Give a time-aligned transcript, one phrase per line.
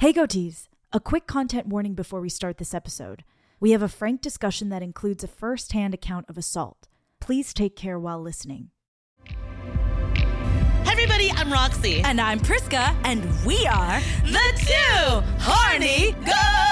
[0.00, 0.68] Hey goatees!
[0.94, 3.22] A quick content warning before we start this episode.
[3.60, 6.88] We have a frank discussion that includes a first hand account of assault.
[7.20, 8.70] Please take care while listening.
[9.26, 12.00] Hey everybody, I'm Roxy.
[12.00, 16.69] And I'm Priska, and we are the two horny goats.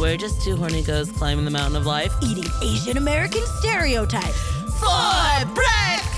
[0.00, 4.40] We're just two horny goats climbing the mountain of life eating Asian American stereotypes
[4.80, 6.08] for breakfast.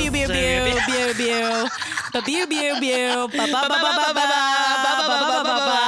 [0.00, 1.68] Pew pew pew pew pew.
[2.14, 3.28] Ba pew pew pew.
[3.28, 4.24] Ba ba ba ba ba ba
[4.84, 5.80] ba ba ba ba ba.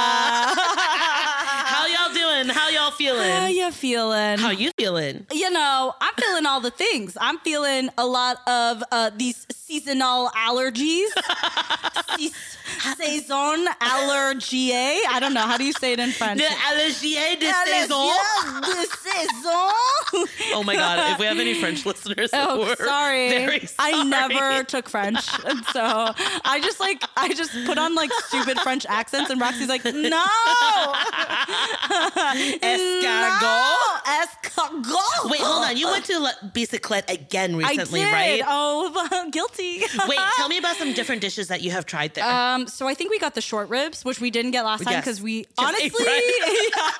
[1.65, 2.47] How y'all doing?
[2.53, 3.29] How y'all feeling?
[3.31, 4.37] How you feeling?
[4.39, 5.25] How you feeling?
[5.31, 7.17] You know, I'm feeling all the things.
[7.19, 11.07] I'm feeling a lot of uh, these seasonal allergies.
[12.97, 14.71] Saison allergie.
[15.09, 15.41] I don't know.
[15.41, 16.39] How do you say it in French?
[16.39, 18.11] The allergie de saison.
[18.61, 19.71] de saison.
[20.53, 21.11] Oh my god!
[21.13, 23.29] If we have any French listeners, Oh, sorry.
[23.29, 25.27] Very I never took French.
[25.45, 25.81] And so
[26.45, 29.91] I just like I just put on like stupid French accents and Roxy's like, no.
[32.85, 33.41] Escargot?
[33.41, 35.31] No, escargot.
[35.31, 35.77] Wait, hold on.
[35.77, 38.11] You went to La Bicyclette again I recently, did.
[38.13, 38.41] right?
[38.45, 39.81] Oh, guilty.
[40.07, 42.25] Wait, tell me about some different dishes that you have tried there.
[42.25, 44.93] Um, so I think we got the short ribs, which we didn't get last time
[44.93, 45.03] Yes.
[45.05, 46.05] because we Just honestly.
[46.05, 46.91] Yeah.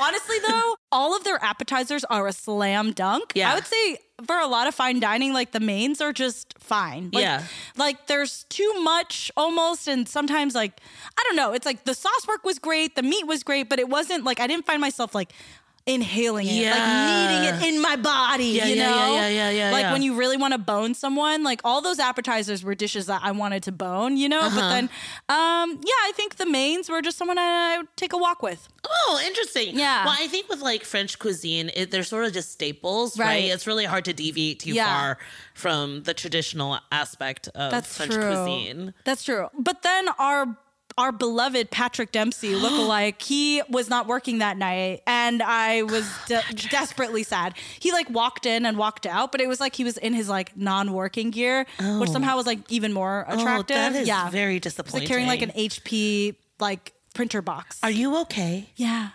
[0.00, 3.32] honestly though, all of their appetizers are a slam dunk.
[3.34, 3.52] Yeah.
[3.52, 7.10] I would say for a lot of fine dining, like the mains are just fine.
[7.12, 7.42] Like, Yeah.
[7.76, 10.80] like there's too much almost, and sometimes like
[11.18, 11.52] I don't know.
[11.52, 14.40] It's like the sauce work was great, the meat was great, but it wasn't like
[14.40, 15.32] I didn't find myself like.
[15.88, 16.72] Inhaling it, Yeah.
[16.74, 20.02] like needing it in my body, Yeah, you yeah, know, yeah, yeah, yeah, like when
[20.02, 23.62] you really want to bone someone, like all those appetizers were dishes that I wanted
[23.64, 24.40] to bone, you know.
[24.40, 24.50] Uh-huh.
[24.60, 24.84] But then,
[25.28, 28.68] um, yeah, I think the mains were just someone I would take a walk with.
[28.84, 29.78] oh, interesting.
[29.78, 30.04] Yeah.
[30.04, 33.26] Well, I think with like French cuisine, it, they're sort of just staples, right.
[33.26, 33.44] Right.
[33.52, 35.18] It's really hard to deviate too far
[35.54, 38.22] from the traditional aspect of That's French true.
[38.24, 38.92] cuisine.
[39.04, 39.48] That's true.
[39.56, 40.56] But then our
[40.98, 46.42] our beloved Patrick Dempsey lookalike, he was not working that night, and I was de-
[46.70, 47.54] desperately sad.
[47.78, 50.28] He like walked in and walked out, but it was like he was in his
[50.28, 51.66] like non-working gear,
[51.98, 53.76] which somehow was like even more attractive.
[53.76, 55.00] Oh, that is yeah, very disappointing.
[55.00, 57.78] like carrying like an HP like printer box.
[57.82, 58.68] Are you okay?
[58.76, 59.08] Yeah.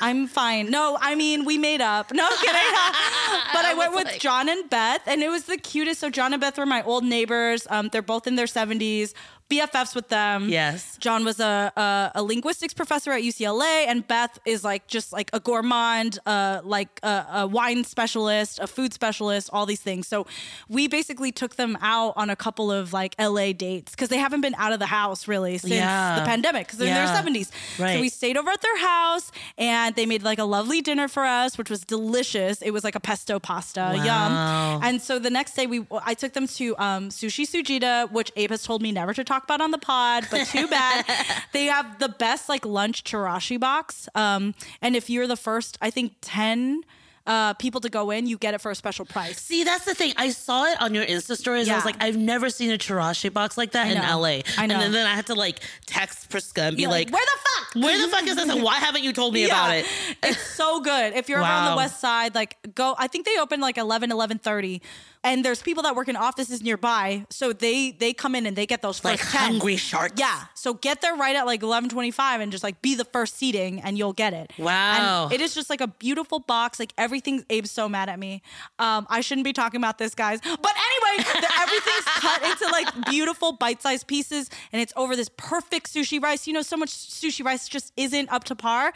[0.00, 0.70] I'm fine.
[0.70, 2.12] No, I mean, we made up.
[2.12, 2.54] No I'm kidding.
[3.52, 6.00] but I, went with like- John and Beth, and it was the cutest.
[6.00, 7.66] So, John and Beth were my old neighbors.
[7.68, 9.12] Um, they're both in their 70s,
[9.50, 10.48] BFFs with them.
[10.48, 10.96] Yes.
[10.98, 15.28] John was a, a, a linguistics professor at UCLA, and Beth is like just like
[15.32, 20.06] a gourmand, uh, like a, a wine specialist, a food specialist, all these things.
[20.08, 20.26] So,
[20.68, 24.40] we basically took them out on a couple of like LA dates because they haven't
[24.40, 26.20] been out of the house really since Yeah.
[26.20, 27.06] the pandemic because they're Yeah.
[27.18, 27.50] in their 70s.
[27.78, 27.94] Right.
[27.96, 31.24] So, we stayed over at their house and they made like a lovely dinner for
[31.24, 32.62] us, which was delicious.
[32.62, 34.04] It was like a pesto pasta, Wow.
[34.04, 34.82] yum.
[34.84, 38.50] And so the next day, we I took them to um, Sushi Sujita, which Abe
[38.50, 41.04] has told me never to talk about on the pod, but too bad.
[41.52, 44.08] they have the best like lunch chirashi box.
[44.14, 46.82] Um, and if you're the first, I think ten.
[47.26, 49.38] Uh, people to go in, you get it for a special price.
[49.40, 50.14] See, that's the thing.
[50.16, 51.68] I saw it on your Insta stories.
[51.68, 53.98] I was like, I've never seen a chirashi box like that in.
[54.02, 54.26] LA.
[54.26, 54.80] I And know.
[54.80, 57.38] then, then I had to like text Priska and be You're like, where the
[57.74, 57.84] fuck?
[57.84, 58.48] where the fuck is this?
[58.48, 59.86] And why haven't you told me about it?
[60.24, 61.12] It's so good.
[61.12, 64.10] If you're ever on the west side, like go I think they open like 11
[64.10, 64.80] 11:30
[65.22, 68.64] and there's people that work in offices nearby, so they they come in and they
[68.66, 69.40] get those Like first 10.
[69.52, 70.14] hungry sharks.
[70.18, 70.44] Yeah.
[70.54, 73.98] So get there right at like 11:25 and just like be the first seating and
[73.98, 74.50] you'll get it.
[74.58, 75.24] Wow.
[75.24, 76.78] And it is just like a beautiful box.
[76.80, 78.40] Like everything Abe's so mad at me.
[78.78, 80.40] Um I shouldn't be talking about this guys.
[80.40, 85.92] But anyway, the, everything's cut into like beautiful bite-sized pieces and it's over this perfect
[85.92, 86.46] sushi rice.
[86.46, 88.92] You know so much sushi rice just isn't up to par.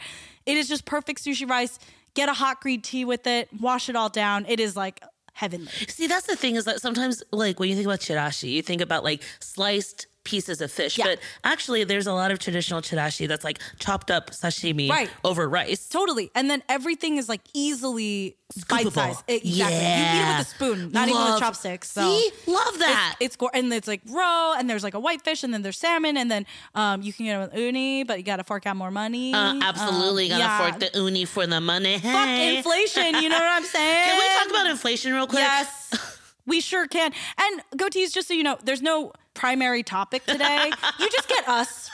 [0.47, 1.77] It is just perfect sushi rice.
[2.15, 4.45] Get a hot green tea with it, wash it all down.
[4.47, 5.01] It is like
[5.35, 5.71] heavenly.
[5.87, 8.81] See, that's the thing is that sometimes, like, when you think about chirashi, you think
[8.81, 10.97] about like sliced pieces of fish.
[10.97, 11.05] Yeah.
[11.05, 15.09] But actually, there's a lot of traditional chirashi that's like chopped up sashimi Right.
[15.23, 15.87] over rice.
[15.87, 16.29] Totally.
[16.35, 18.35] And then everything is like easily
[18.69, 19.15] bite size.
[19.17, 19.23] Scoopable.
[19.27, 19.49] Exactly.
[19.49, 21.91] You eat it with a spoon, not even Love- with chopsticks.
[21.91, 22.31] So See?
[22.47, 23.15] Love that.
[23.19, 25.61] It's, it's go- and it's like raw, and there's like a white fish, and then
[25.61, 26.45] there's salmon, and then
[26.75, 29.33] um, you can get it with uni, but you got to fork out more money.
[29.33, 30.57] Uh, absolutely Um, gonna yeah.
[30.71, 31.99] fork the uni for the money.
[31.99, 33.15] Fuck inflation.
[33.21, 34.05] You know what I'm saying?
[34.09, 35.39] Can we talk about inflation real quick?
[35.39, 36.14] Yes,
[36.45, 37.11] we sure can.
[37.37, 40.71] And goatees, just so you know, there's no primary topic today.
[40.99, 41.89] you just get us.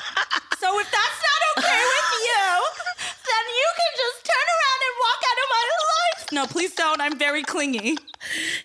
[0.59, 2.47] So if that's not okay with you,
[3.25, 6.20] then you can just turn around and walk out of my life.
[6.31, 7.01] No, please don't.
[7.01, 7.97] I'm very clingy.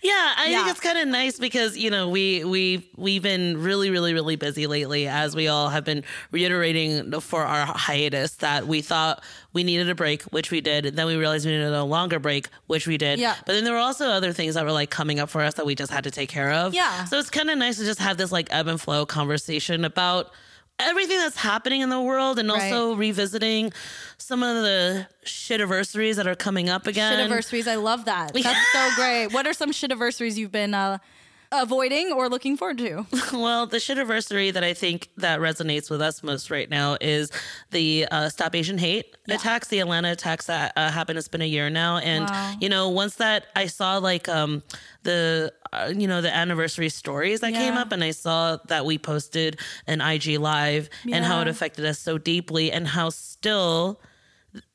[0.03, 0.59] Yeah, I Yeah.
[0.65, 4.37] think it's kind of nice because you know we we we've been really really really
[4.37, 9.23] busy lately, as we all have been reiterating for our hiatus that we thought
[9.53, 10.95] we needed a break, which we did.
[10.97, 13.19] Then we realized we needed a longer break, which we did.
[13.19, 13.35] Yeah.
[13.47, 15.65] But then there were also other things that were like coming up for us that
[15.67, 16.75] we just had to take care of.
[16.75, 17.05] Yeah.
[17.07, 20.31] So it's kind of nice to just have this like ebb and flow conversation about
[20.78, 23.73] everything that's happening in the world and also revisiting
[24.19, 27.28] some of the shit anniversaries that are coming up again.
[27.28, 27.67] Shitiversaries.
[27.67, 28.32] I love that.
[28.43, 29.28] That's so great.
[29.28, 30.99] What are some shitiversaries you've been uh,
[31.53, 33.07] avoiding or looking forward to?
[33.33, 37.31] Well, the shitiversary that I think that resonates with us most right now is
[37.71, 41.19] the uh, Stop Asian Hate attacks, the Atlanta attacks that uh, happened.
[41.19, 42.55] It's been a year now, and Wow.
[42.61, 44.63] you know, once that I saw like um
[45.03, 48.99] the uh, you know the anniversary stories that came up, and I saw that we
[48.99, 54.01] posted an IG live and how it affected us so deeply, and how still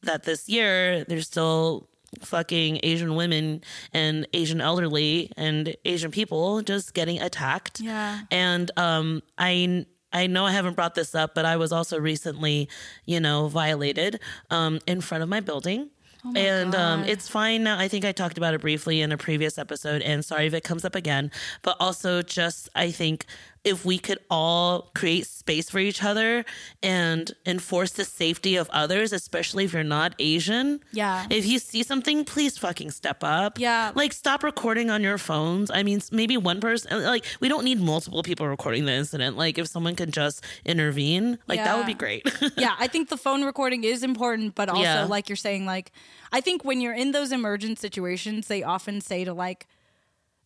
[0.04, 3.62] that this year there's still fucking Asian women
[3.94, 7.80] and Asian elderly and Asian people just getting attacked.
[7.80, 8.20] Yeah.
[8.30, 12.68] And um I I know I haven't brought this up, but I was also recently,
[13.06, 14.20] you know, violated
[14.50, 15.90] um in front of my building.
[16.36, 17.80] and um, it's fine now.
[17.80, 20.64] I think I talked about it briefly in a previous episode, and sorry if it
[20.64, 21.32] comes up again.
[21.64, 23.26] But also, just I think
[23.64, 26.44] if we could all create space for each other
[26.82, 30.80] and enforce the safety of others, especially if you're not Asian.
[30.92, 31.28] Yeah.
[31.30, 33.60] If you see something, please fucking step up.
[33.60, 33.92] Yeah.
[33.94, 35.70] Like stop recording on your phones.
[35.70, 39.38] I mean, maybe one person, like we don't need multiple people recording the incident.
[39.38, 42.28] Like if someone could just intervene, like that would be great.
[42.58, 45.04] yeah, I think the phone recording is important, but also Yeah.
[45.06, 45.92] like you're saying, like
[46.32, 49.68] I think when you're in those emergent situations, they often say to like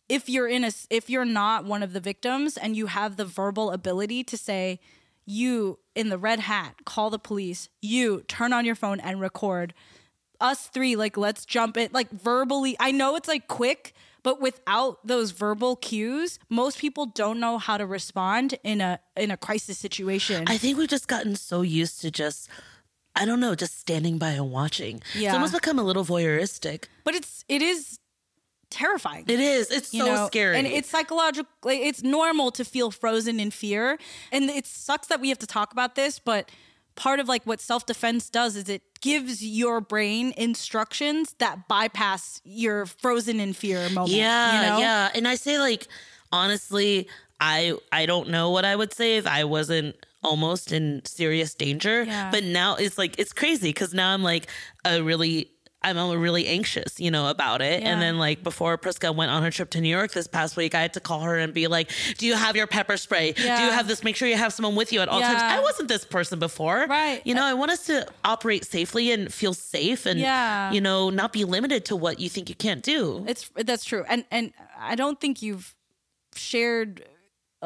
[0.08, 3.24] if you're in a if you're not one of the victims and you have the
[3.24, 4.78] verbal ability to say
[5.24, 9.74] you in the red hat call the police you turn on your phone and record
[10.40, 15.04] us three like let's jump it like verbally i know it's like quick but without
[15.06, 19.78] those verbal cues most people don't know how to respond in a in a crisis
[19.78, 22.48] situation I think we've just gotten so used to just,
[23.14, 24.96] I don't know, just standing by and watching.
[25.14, 25.32] It's Yeah.
[25.34, 26.84] almost become a little voyeuristic.
[27.04, 27.98] but it's it is
[28.70, 29.70] terrifying It is.
[29.70, 30.26] It's you so know?
[30.26, 30.56] scary.
[30.58, 33.98] and it's psychologically it's normal to feel frozen in fear
[34.32, 36.50] and it sucks that we have to talk about this but
[36.96, 42.86] part of like what self-defense does is it gives your brain instructions that bypass your
[42.86, 44.78] frozen in fear moment Yeah, you know?
[44.78, 45.10] yeah.
[45.14, 45.86] And I say like
[46.32, 47.08] honestly,
[47.40, 52.02] I I don't know what I would say if I wasn't almost in serious danger.
[52.04, 52.30] Yeah.
[52.30, 54.48] But now it's like it's crazy because now I'm like
[54.84, 55.50] a really
[55.86, 57.82] I'm really anxious, you know, about it.
[57.82, 57.88] Yeah.
[57.92, 60.74] And then like before Priska went on her trip to New York this past week,
[60.74, 63.32] I had to call her and be like, "Do you have your pepper spray?
[63.32, 64.02] Do you have this?
[64.02, 66.86] Make sure you have someone with you at all times." I wasn't this person before,
[66.88, 67.22] Right.
[67.24, 70.72] You know, I want us to operate safely and feel safe, and Yeah.
[70.72, 73.24] you know, not be limited to what you think you can't do.
[73.28, 75.74] It's that's true, and and I don't think you've
[76.34, 77.04] shared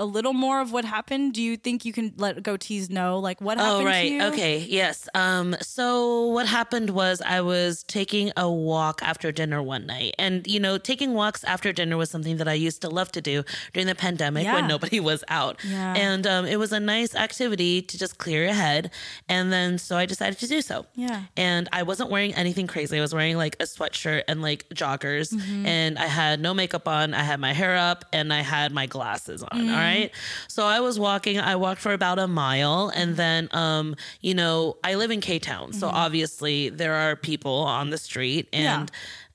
[0.01, 1.35] a little more of what happened.
[1.35, 4.21] Do you think you can let goatees know like what happened Oh right.
[4.33, 4.59] Okay.
[4.81, 5.09] Yes.
[5.15, 10.15] Um so what happened was I was taking a walk after dinner one night.
[10.19, 13.21] And you know, taking walks after dinner was something that I used to love to
[13.21, 13.37] do
[13.73, 14.55] during the pandemic Yeah.
[14.57, 15.55] when nobody was out.
[15.65, 15.95] Yeah.
[16.09, 18.91] And um it was a nice activity to just clear your head.
[19.29, 20.87] And then so I decided to do so.
[20.95, 21.25] Yeah.
[21.37, 22.97] And I wasn't wearing anything crazy.
[22.99, 25.67] I was wearing like a sweatshirt and like joggers Mm-hmm.
[25.67, 27.15] and I had no makeup on.
[27.15, 29.57] I had my hair up and I had my glasses on.
[29.61, 29.71] Mm.
[29.71, 29.90] All right.
[30.49, 31.39] So I was walking.
[31.39, 35.39] I walked for about a mile and then um, you know, I live in K
[35.39, 35.73] Town.
[35.73, 38.91] So obviously there are people on the street and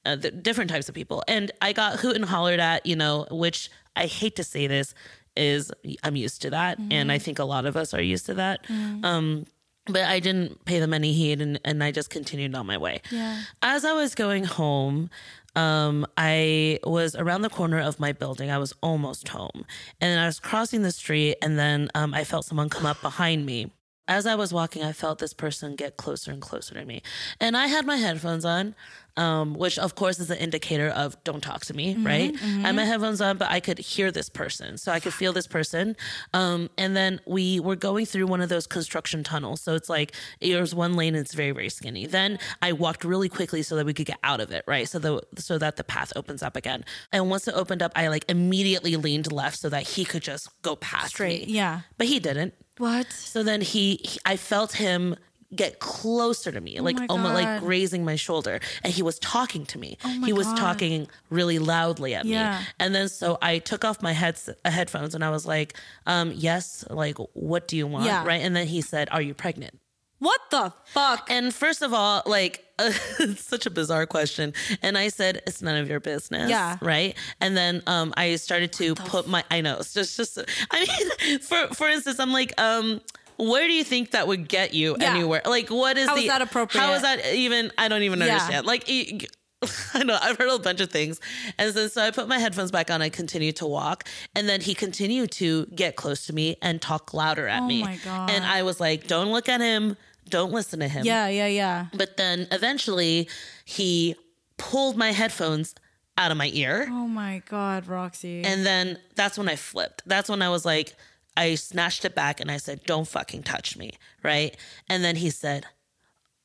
[0.05, 1.23] uh, the different types of people.
[1.27, 4.93] And I got hoot and hollered at, you know, which I hate to say this
[5.35, 5.71] is
[6.03, 6.77] I'm used to that.
[6.91, 8.59] And I think a lot of us are used to that.
[9.03, 9.45] Um
[9.87, 13.01] but I didn't pay them any heed and, and I just continued on my way.
[13.11, 13.41] Yeah.
[13.61, 15.09] As I was going home,
[15.55, 18.51] um, I was around the corner of my building.
[18.51, 19.65] I was almost home.
[20.01, 23.45] And I was crossing the street and then um, I felt someone come up behind
[23.45, 23.71] me.
[24.07, 27.01] As I was walking, I felt this person get closer and closer to me.
[27.39, 28.75] And I had my headphones on,
[29.17, 32.35] um, which of course is an indicator of don't talk to me, right?
[32.43, 34.77] I had my headphones on, but I could hear this person.
[34.77, 35.95] So I could feel this person.
[36.33, 39.61] Um, and then we were going through one of those construction tunnels.
[39.61, 42.05] So it's like there's one lane and it's very, very skinny.
[42.05, 44.87] Then I walked really quickly so that we could get out of it, right?
[44.87, 46.85] So the so that the path opens up again.
[47.11, 50.49] And once it opened up, I like immediately leaned left so that he could just
[50.61, 51.47] go past Straight.
[51.47, 51.53] me.
[51.53, 51.81] Yeah.
[51.97, 52.53] But he didn't.
[52.77, 53.11] What?
[53.11, 55.15] So then he, he I felt him
[55.55, 57.47] get closer to me, like Oh my almost like.
[57.47, 59.97] Oh grazing my shoulder, and he was talking to me.
[60.03, 60.57] my he was God.
[60.57, 62.59] talking really loudly at Yeah.
[62.59, 65.75] me, and then so I took off my heads uh, headphones and I was like,
[66.05, 68.25] um, "Yes, like what do you want?" Yeah.
[68.25, 69.79] Right, and then he said, "Are you pregnant?"
[70.25, 71.27] What the fuck?
[71.29, 74.53] And first of all, like, it's such a bizarre question.
[74.81, 76.49] And I said, it's none of your business.
[76.49, 76.77] Yeah.
[76.81, 77.15] Right.
[77.39, 80.39] And then um, I started to put my, I know, it's just, just,
[80.71, 80.79] I
[81.27, 83.01] mean, for, for instance, I'm like, um,
[83.37, 85.11] where do you think that would get you Yeah.
[85.13, 85.43] anywhere?
[85.45, 86.81] Like, what is How the, is that appropriate?
[86.83, 88.25] How is that even, I don't even Yeah.
[88.25, 88.65] understand.
[88.65, 88.89] Like,
[89.93, 91.19] I know I've heard a bunch of things,
[91.57, 93.01] and so, so I put my headphones back on.
[93.01, 94.03] I continued to walk,
[94.35, 97.81] and then he continued to get close to me and talk louder at Oh me.
[97.81, 98.29] my God.
[98.29, 99.97] And I was like, "Don't look at him.
[100.29, 101.85] Don't listen to him." yeah, yeah, yeah.
[101.93, 103.29] But then eventually,
[103.65, 104.15] he
[104.57, 105.75] pulled my headphones
[106.17, 108.41] out of my ear, Oh my god, Roxy.
[108.43, 110.03] and then that's when I flipped.
[110.05, 110.95] That's when I was like,
[111.35, 113.91] I snatched it back and I said, "Don't fucking touch me,"
[114.23, 114.55] right?
[114.87, 115.65] And then he said,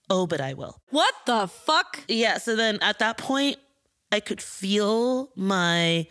[0.08, 2.00] "Oh, but I will." what the fuck?
[2.08, 3.56] yeah so then at that point
[4.10, 6.06] i could feel my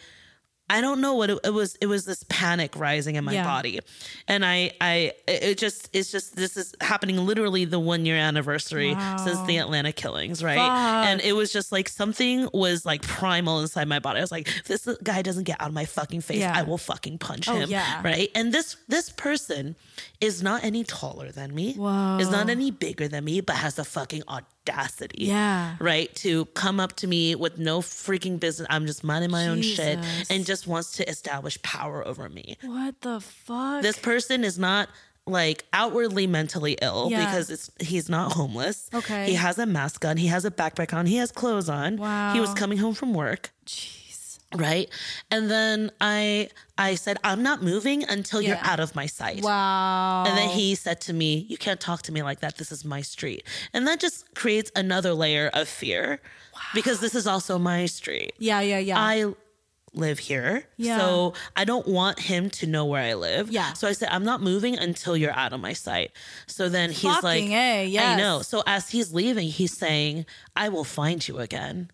[0.70, 3.44] i don't know what it, it was it was this panic rising in my Yeah.
[3.44, 3.80] body
[4.28, 8.96] and i i it just it's just this is happening literally the one year anniversary
[9.24, 11.08] since the atlanta killings right Fuck.
[11.08, 14.48] and it was just like something was like primal inside my body i was like
[14.48, 16.54] if this guy doesn't get out of my fucking face Yeah.
[16.56, 18.02] i will fucking punch Oh, him yeah.
[18.04, 19.76] right and this this person
[20.22, 22.18] is not any taller than me Whoa.
[22.20, 24.46] is not any bigger than me but has the fucking audacity
[25.14, 25.76] Yeah.
[25.80, 26.14] right?
[26.16, 28.68] To come up to me with no freaking business.
[28.70, 30.00] I'm just minding my own shit
[30.30, 32.58] and just wants to establish power over me.
[32.64, 33.82] What the fuck?
[33.82, 34.90] This person is not
[35.26, 37.26] like outwardly mentally ill Yeah.
[37.26, 38.90] because it's he's not homeless.
[38.94, 39.28] Okay.
[39.28, 41.98] He has a mask on, he has a backpack on, he has clothes on.
[41.98, 42.34] Wow.
[42.34, 43.52] He was coming home from work.
[43.66, 43.99] Jeez.
[44.56, 44.90] Right.
[45.30, 49.44] And then I I said, I'm not moving until you're out of my sight.
[49.44, 50.24] Wow.
[50.26, 52.58] And then he said to me, You can't talk to me like that.
[52.58, 53.44] This is my street.
[53.74, 56.20] And that just creates another layer of fear
[56.74, 58.34] because this is also my street.
[58.40, 59.00] Yeah, yeah, yeah.
[59.00, 59.34] I
[59.94, 60.64] live here.
[60.78, 60.98] Yeah.
[60.98, 63.52] So I don't want him to know where I live.
[63.52, 63.74] Yeah.
[63.74, 66.12] So I said, I'm not moving until you're out of my sight.
[66.48, 68.06] So then he's Fucking like, A, I yes.
[68.06, 68.42] I know.
[68.42, 70.26] So as he's leaving, he's saying,
[70.56, 71.92] I will find you again.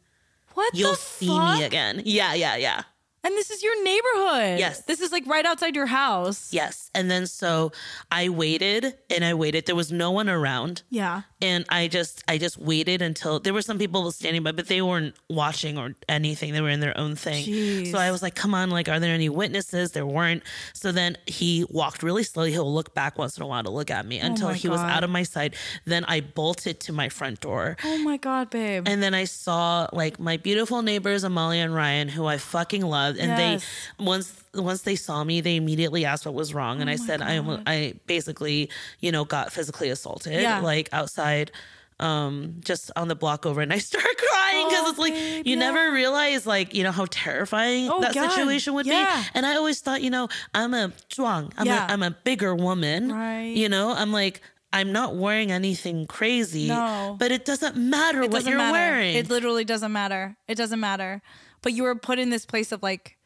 [0.55, 1.55] What You'll the see fuck?
[1.59, 2.01] me again.
[2.05, 2.81] Yeah, yeah, yeah.
[3.25, 4.59] And this is your neighborhood.
[4.59, 4.81] Yes.
[4.83, 6.53] This is like right outside your house.
[6.53, 6.91] Yes.
[6.93, 7.71] And then so
[8.11, 9.65] I waited and I waited.
[9.65, 10.83] There was no one around.
[10.89, 11.23] Yeah.
[11.41, 14.81] and I just I just waited until there were some people standing by, but they
[14.81, 16.53] weren't watching or anything.
[16.53, 17.43] They were in their own thing.
[17.45, 17.91] Jeez.
[17.91, 20.43] So I was like, "Come on, like, are there any witnesses?" There weren't.
[20.73, 22.51] So then he walked really slowly.
[22.51, 24.67] He'll look back once in a while to look at me oh until Oh he
[24.69, 25.55] was out of my sight.
[25.85, 27.75] Then I bolted to my front door.
[27.83, 28.87] Oh my god, babe.
[28.87, 33.14] And then I saw like my beautiful neighbors Amalia and Ryan, who I fucking loved,
[33.19, 33.63] and Yes.
[33.97, 36.95] they once once they saw me, they immediately asked what was wrong, Oh and I
[36.95, 38.69] said I I basically
[38.99, 40.59] you know got physically assaulted Yeah.
[40.59, 41.51] like outside.
[41.97, 45.47] Um, just on the block over, and I start crying because Oh, it's like babe,
[45.47, 45.59] you yeah.
[45.71, 48.29] never realize like you know how terrifying Oh, that God.
[48.31, 49.21] situation would Yeah.
[49.23, 49.29] be.
[49.33, 51.87] And I always thought, you know, I'm a strong, I'm Yeah.
[51.87, 53.55] a I'm a bigger woman, Right.
[53.55, 54.41] You know, I'm like
[54.73, 57.15] I'm not wearing anything crazy, No.
[57.17, 58.73] but it doesn't matter it what doesn't you're matter.
[58.73, 59.15] wearing.
[59.15, 60.35] It literally doesn't matter.
[60.49, 61.21] It doesn't matter.
[61.65, 63.17] But you were put in this place of like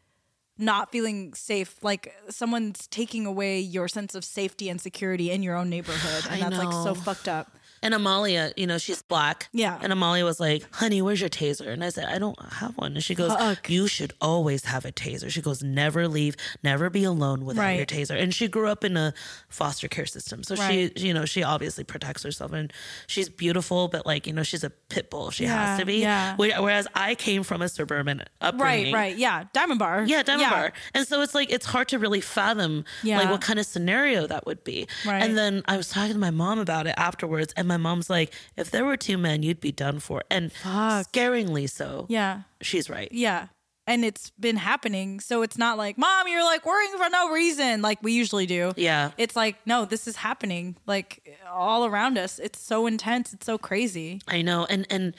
[0.57, 5.57] not feeling safe, like someone's taking away your sense of safety and security in your
[5.57, 6.23] own neighborhood.
[6.31, 7.51] And I that's like so fucked up.
[7.81, 9.47] And Amalia, you know, she's black.
[9.53, 9.77] Yeah.
[9.81, 11.67] And Amalia was like, honey, where's your taser?
[11.67, 12.93] And I said, I don't have one.
[12.93, 13.69] And she goes, Fuck.
[13.69, 15.29] You should always have a taser.
[15.29, 18.19] She goes, Never leave, never be alone without your taser.
[18.21, 19.13] And she grew up in a
[19.47, 20.43] foster care system.
[20.43, 20.91] So Right.
[20.97, 22.73] she, you know, she obviously protects herself and
[23.07, 25.31] she's beautiful, but like, you know, she's a pit bull.
[25.31, 25.97] She Yeah, has to be.
[26.01, 26.35] yeah.
[26.37, 28.93] Whereas I came from a suburban upbringing.
[28.93, 29.17] Right, right.
[29.17, 29.45] Yeah.
[29.53, 30.03] Diamond bar.
[30.05, 30.73] Yeah, Diamond Bar.
[30.93, 33.19] And so it's like it's hard to really fathom Yeah.
[33.19, 34.87] like what kind of scenario that would be.
[35.05, 35.21] Right.
[35.23, 38.33] And then I was talking to my mom about it afterwards, and my mom's like,
[38.57, 40.23] if there were two men, you'd be done for.
[40.29, 41.11] And Fuck.
[41.13, 42.05] scaringly so.
[42.09, 42.41] Yeah.
[42.61, 43.07] She's right.
[43.13, 43.47] Yeah.
[43.87, 45.19] And it's been happening.
[45.19, 48.73] So it's not like, Mom, you're like worrying for no reason, like we usually do.
[48.75, 49.11] Yeah.
[49.17, 52.37] It's like, no, this is happening like all around us.
[52.37, 53.33] It's so intense.
[53.33, 54.21] It's so crazy.
[54.27, 54.65] I know.
[54.69, 55.15] And and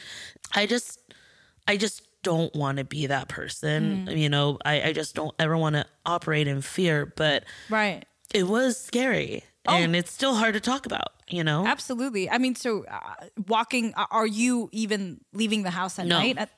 [0.54, 1.00] I just
[1.66, 4.06] I just don't want to be that person.
[4.06, 4.16] Mm.
[4.18, 7.06] You know, I, I just don't ever want to operate in fear.
[7.16, 8.04] But Right.
[8.32, 9.42] it was scary.
[9.66, 9.74] Oh.
[9.74, 11.66] And it's still hard to talk about, you know?
[11.66, 12.30] Absolutely.
[12.30, 16.18] I mean, so uh, walking, uh, are you even leaving the house at No.
[16.18, 16.38] night?
[16.38, 16.50] At,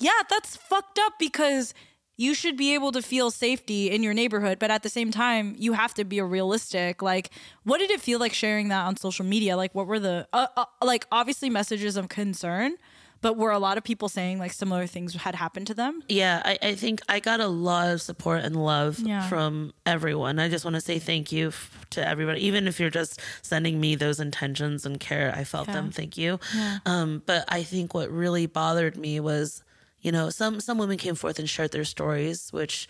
[0.00, 1.74] yeah, that's fucked up because
[2.16, 5.54] you should be able to feel safety in your neighborhood, but at the same time,
[5.58, 7.00] you have to be realistic.
[7.02, 7.30] Like,
[7.62, 9.56] what did it feel like sharing that on social media?
[9.56, 12.74] Like, what were the, uh, uh, like, obviously messages of concern,
[13.20, 16.02] but were a lot of people saying like similar things had happened to them?
[16.08, 19.28] Yeah, I, I think I got a lot of support and love Yeah.
[19.28, 20.38] from everyone.
[20.38, 23.80] I just want to say thank you f- to everybody, even if you're just sending
[23.80, 25.32] me those intentions and care.
[25.34, 25.90] I felt them.
[25.90, 26.38] Thank you.
[26.86, 29.62] Um, but I think what really bothered me was,
[30.00, 32.88] you know, some some women came forth and shared their stories, which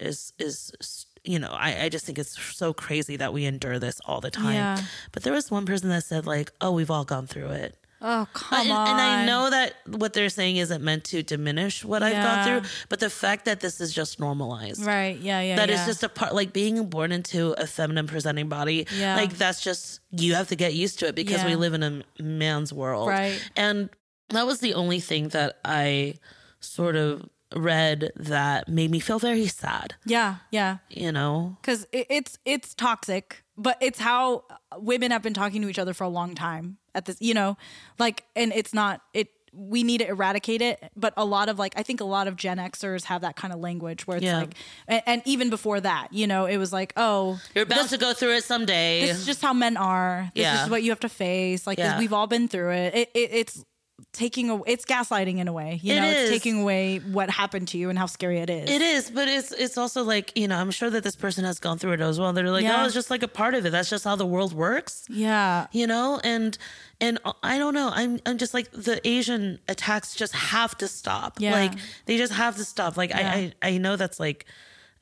[0.00, 4.00] is is you know, I, I just think it's so crazy that we endure this
[4.06, 4.54] all the time.
[4.54, 4.80] Yeah.
[5.12, 7.76] But there was one person that said, like, oh, we've all gone through it.
[8.00, 8.88] Oh, come and, on.
[8.88, 12.70] and I know that what they're saying isn't meant to diminish what I've gone through,
[12.88, 14.84] but the fact that this is just normalized.
[14.84, 15.18] Right.
[15.18, 15.40] Yeah.
[15.40, 15.56] Yeah.
[15.56, 15.86] That is yeah.
[15.86, 18.86] just a part, like being born into a feminine presenting body.
[18.96, 19.16] Yeah.
[19.16, 22.22] Like that's just, you have to get used to it because we live in a
[22.22, 23.08] man's world.
[23.08, 23.40] Right.
[23.56, 23.90] And
[24.30, 26.14] that was the only thing that I
[26.60, 30.36] sort of read that made me feel very sad, Yeah.
[30.50, 30.78] Yeah.
[30.90, 31.56] you know?
[31.60, 34.44] because it, it's it's toxic but it's how
[34.78, 37.56] women have been talking to each other for a long time at this you know
[37.98, 41.72] like and it's not it we need to eradicate it but a lot of like
[41.76, 44.38] i think a lot of gen xers have that kind of language where it's Yeah.
[44.40, 44.54] like
[44.86, 48.12] and, and even before that you know it was like oh You're about to go
[48.12, 49.00] through it someday.
[49.06, 50.64] this is just how men are this Yeah.
[50.64, 53.30] is what you have to face like this- we've all been through it, it, it
[53.32, 53.64] it's
[54.12, 56.16] taking away it's gaslighting in a way you It know is.
[56.22, 59.28] it's taking away what happened to you and how scary it is It is, but
[59.28, 62.00] it's it's also like you know I'm sure that this person has gone through it
[62.00, 62.32] as well.
[62.32, 62.82] They're like, Yeah.
[62.82, 63.70] oh, it's just like a part of it.
[63.70, 66.20] That's just how the world works, yeah you know.
[66.24, 66.56] And
[67.00, 67.90] and I don't know.
[67.92, 71.38] I'm I'm just like the Asian attacks just have to stop.
[71.40, 71.52] Yeah.
[71.52, 71.72] Like
[72.06, 72.96] they just have to stop.
[72.96, 73.32] Like Yeah.
[73.32, 74.46] I, I I know that's like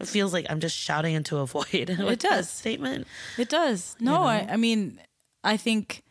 [0.00, 1.66] it feels like I'm just shouting into a void.
[1.72, 2.50] it does.
[2.50, 3.06] statement.
[3.38, 3.96] It does.
[4.00, 5.00] No, I, I mean,
[5.42, 6.02] I think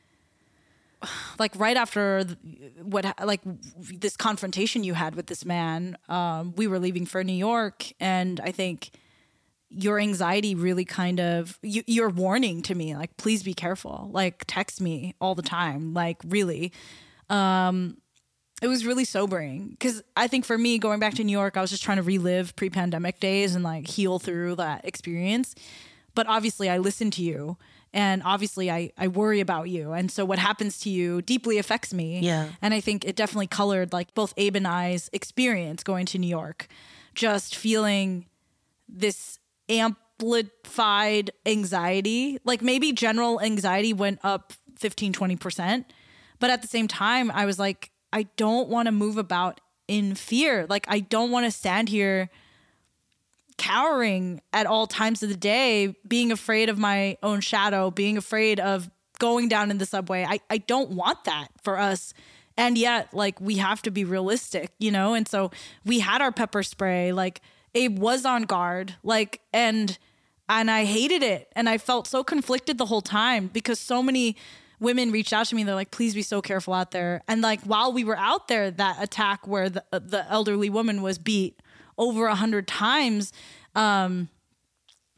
[1.40, 2.26] like right after
[2.82, 7.34] what like this confrontation you had with this man, um, we were leaving for New
[7.34, 8.92] York, and I think
[9.70, 14.10] your anxiety really kind of you, you're warning to me like please be careful.
[14.12, 16.72] Like text me all the time like really.
[17.30, 17.98] Um
[18.62, 21.62] it was really sobering because i think for me going back to new york i
[21.62, 25.56] was just trying to relive pre-pandemic days and like heal through that experience.
[26.14, 27.58] But obviously i listened to you
[27.96, 29.94] and obviously I, I worry about you.
[29.94, 32.20] And so what happens to you deeply affects me.
[32.20, 32.50] Yeah.
[32.62, 36.28] and i think it definitely colored like both abe and i's experience going to new
[36.28, 36.68] york.
[37.16, 38.25] Just feeling
[38.90, 42.38] this amplified anxiety.
[42.44, 45.86] Like maybe general anxiety went up 15 20%
[46.40, 50.16] but at the same time i was like i don't want to move about in
[50.16, 50.66] fear.
[50.70, 52.30] Like i don't want to stand here
[53.58, 58.60] cowering at all times of the day being afraid of my own shadow being afraid
[58.60, 60.26] of going down in the subway.
[60.28, 62.14] I, I don't want that for us.
[62.58, 65.14] And yet like we have to be realistic you know?
[65.14, 65.52] And so
[65.86, 67.42] we had our pepper spray like
[67.74, 69.98] abe was on guard like and
[70.48, 71.51] and i hated it.
[71.56, 74.36] And i felt so conflicted the whole time because so many
[74.82, 75.64] women reached out to me.
[75.64, 77.22] They're like please be so careful out there.
[77.27, 81.01] And like while we were out there that attack where the, uh, the elderly woman
[81.01, 81.62] was beat
[81.98, 83.32] over a hundred times
[83.75, 84.29] um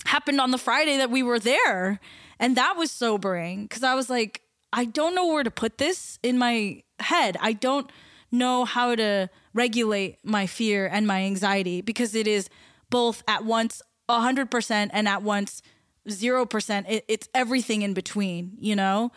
[0.05, 1.99] happened on the friday that we were there.
[2.39, 4.41] And that was sobering because i was like
[4.71, 7.37] i don't know where to put this in my head.
[7.39, 7.91] I don't
[8.31, 12.49] know how to regulate my fear and my anxiety because it is
[12.89, 15.61] both at once 100% and at once
[16.07, 19.11] 0% it, it's everything in between you know?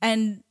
[0.00, 0.42] And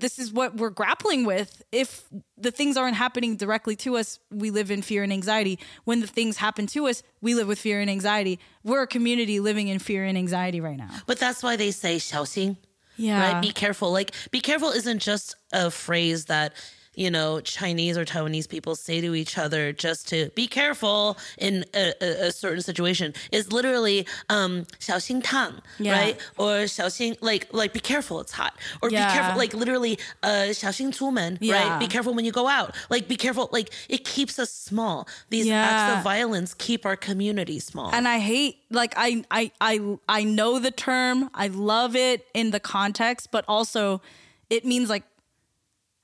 [0.00, 2.04] this is what we're grappling with if
[2.38, 6.06] the things aren't happening directly to us we live in fear and anxiety when the
[6.06, 9.78] things happen to us we live with fear and anxiety we're a community living in
[9.78, 12.56] fear and anxiety right now But that's why they say 小心.
[12.96, 13.42] yeah right?
[13.42, 13.90] Be careful.
[13.92, 16.52] Like, be careful isn't just a phrase that,
[16.95, 21.63] you know, Chinese or Taiwanese people say to each other just to be careful in
[21.75, 23.13] a, a, a certain situation.
[23.31, 25.91] It's literally um 小心烫, Yeah.
[25.91, 26.17] right?
[26.39, 28.53] Or 小心 like like be careful, it's hot.
[28.81, 29.05] Or Yeah.
[29.05, 31.53] be careful, like literally uh 小心出门, Yeah.
[31.69, 31.79] right?
[31.79, 32.73] Be careful when you go out.
[32.89, 35.07] Like be careful, like it keeps us small.
[35.29, 35.97] These acts Yeah.
[35.99, 37.91] of violence keep our community small.
[37.93, 41.29] and I hate like I I I I know the term.
[41.35, 44.01] I love it in the context, but also
[44.49, 45.03] it means like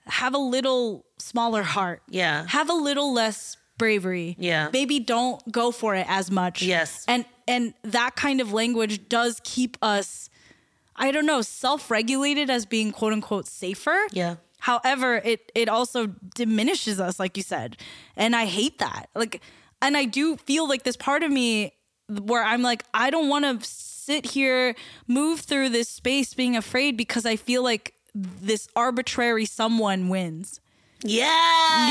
[0.09, 2.03] have a little smaller heart.
[2.09, 2.47] Yeah.
[2.49, 4.37] Have a little less bravery.
[4.39, 4.71] Yeah.
[4.73, 6.63] Maybe don't go for it as much.
[6.63, 7.05] Yes.
[7.09, 10.29] And and that kind of language does keep us
[11.01, 13.97] I don't know, self-regulated as being quote unquote safer.
[14.11, 14.37] Yeah.
[14.59, 17.77] However, it it also diminishes us, like you said,
[18.17, 19.09] and I hate that.
[19.15, 19.41] Like,
[19.81, 21.73] and I do feel like this part of me
[22.09, 24.75] where I'm like, I don't want to sit here,
[25.07, 30.61] move through this space, being afraid because I feel like this arbitrary someone wins,
[31.03, 31.91] yes.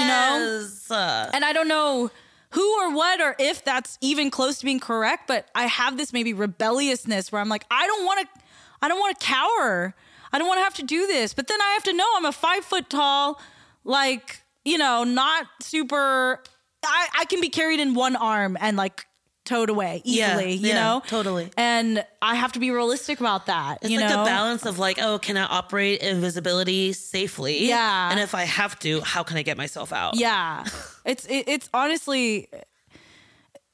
[0.89, 1.29] You know?
[1.33, 2.11] and I don't know
[2.51, 5.27] who or what or if that's even close to being correct.
[5.27, 8.41] But I have this maybe rebelliousness where I'm like, I don't want to,
[8.81, 9.95] I don't want to cower.
[10.31, 11.33] I don't want to have to do this.
[11.33, 13.39] But then I have to know I'm a five foot tall,
[13.83, 16.41] like, you know, not super,
[16.85, 19.06] I, I can be carried in one arm and like
[19.47, 21.03] towed away Yeah, easily, you yeah, know?
[21.07, 21.49] totally.
[21.57, 23.79] And I have to be realistic about that.
[23.81, 24.19] It's you like know?
[24.19, 27.67] the balance of like, oh, can I operate invisibility safely?
[27.67, 28.11] Yeah.
[28.11, 30.15] And if I have to, how can I get myself out?
[30.15, 30.65] Yeah.
[31.05, 32.49] it's it, it's honestly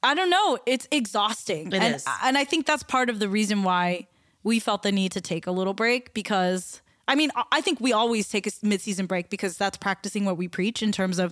[0.03, 0.59] I don't know.
[0.65, 1.67] It's exhausting.
[1.67, 2.05] It and, is.
[2.23, 4.07] and I think that's part of the reason why
[4.43, 7.93] we felt the need to take a little break because I mean, I- think we
[7.93, 11.31] always take a mid-season break because that's practicing what we preach in terms of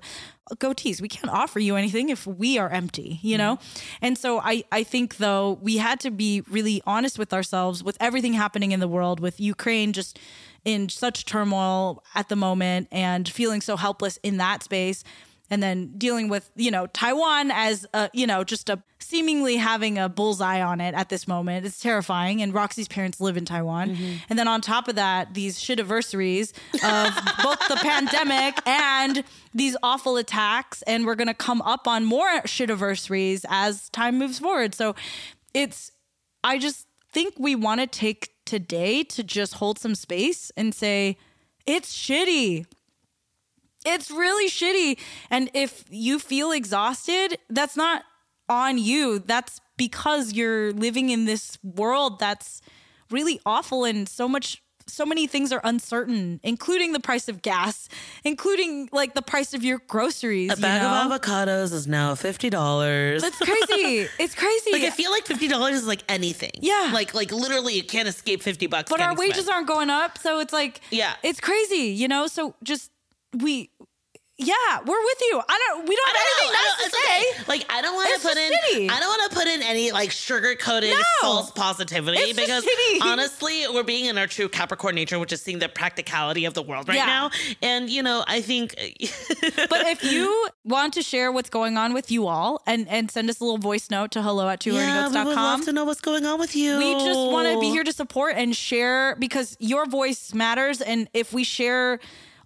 [0.59, 1.01] go goatees.
[1.01, 3.57] We can't offer you anything if we are empty, you know?
[3.57, 4.05] Mm-hmm.
[4.05, 7.97] And so I, I think though we had to be really honest with ourselves with
[7.99, 10.17] everything happening in the world with Ukraine just
[10.63, 15.03] in such turmoil at the moment and feeling so helpless in that space
[15.51, 19.97] and then dealing with you know Taiwan as a, you know just a seemingly having
[19.97, 21.65] a bullseye on it at this moment.
[21.65, 24.13] It's terrifying, and Roxy's parents live in Taiwan, mm-hmm.
[24.29, 29.77] and then on top of that, these shit anniversaries of both the pandemic and these
[29.83, 34.73] awful attacks, and we're gonna come up on more shit anniversaries as time moves forward.
[34.73, 34.95] So
[35.53, 35.91] it's
[36.43, 41.17] I just think we want to take today to just hold some space and say
[41.65, 42.65] it's shitty.
[43.85, 44.99] It's really shitty.
[45.29, 48.03] And if you feel exhausted, that's not
[48.47, 49.19] on you.
[49.19, 52.61] That's because you're living in this world that's
[53.09, 57.87] really awful and so much so many things are uncertain, including the price of gas,
[58.23, 60.51] including like the price of your groceries.
[60.51, 61.15] A bag you know?
[61.15, 63.21] of avocados is now fifty dollars.
[63.21, 64.07] That's crazy.
[64.19, 64.71] it's crazy.
[64.71, 66.51] Like I feel like fifty dollars is like anything.
[66.59, 66.91] Yeah.
[66.93, 68.89] Like like literally you can't escape fifty bucks.
[68.89, 69.55] but our wages spent.
[69.55, 71.13] aren't going up so it's like Yeah.
[71.23, 72.91] it's crazy you know so just
[73.39, 73.69] we
[74.37, 77.43] yeah we're with you i don't we don't have anything nice to say okay.
[77.47, 78.51] Like I don't want to put in.
[78.51, 78.89] shitty.
[78.91, 81.03] I don't want to put in any like sugar coated No.
[81.21, 82.65] false positivity It's because
[83.03, 86.61] honestly, we're being in our true Capricorn nature, which is seeing the practicality of the
[86.61, 87.05] world right Yeah.
[87.05, 87.31] now.
[87.61, 88.75] And you know, I think
[89.69, 93.29] but if you want to share what's going on with you all and and send
[93.29, 96.01] us a little voice note to hello at yeah, we would love to know what's
[96.01, 96.77] going on with you.
[96.77, 101.09] we just want to be here to support and share because your voice matters and
[101.13, 101.99] if we share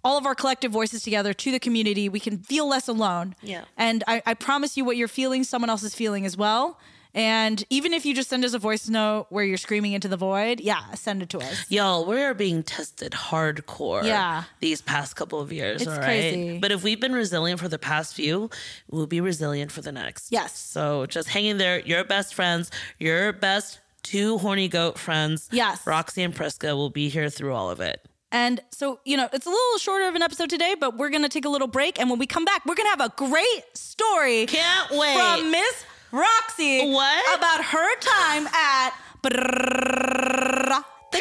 [0.06, 3.64] all of our collective voices together to the community we can feel less alone Yeah.
[3.76, 6.78] and I, I promise you what you're feeling someone else is feeling as well
[7.14, 10.16] and even if you just send us a voice note where you're screaming into the
[10.18, 14.04] void yeah send it to us Y'all, we are being tested hardcore.
[14.04, 14.44] Yeah.
[14.60, 15.80] These past couple of years.
[15.82, 16.04] It's all right?
[16.04, 16.58] crazy.
[16.58, 18.50] But if we've been resilient for the past few,
[18.90, 20.30] we'll be resilient for the next.
[20.30, 20.56] Yes.
[20.58, 21.80] So just hang in there.
[21.80, 25.48] Your best friends, your best two horny goat friends.
[25.50, 25.86] Yes.
[25.86, 28.06] Roxy and Priska will be here through all of it.
[28.36, 31.22] And so, you know, it's a little shorter of an episode today, but we're going
[31.22, 31.98] to take a little break.
[31.98, 35.14] And when we come back, we're going to have a great story Can't wait.
[35.16, 37.38] from Miss Roxy What?
[37.38, 39.30] about her time at the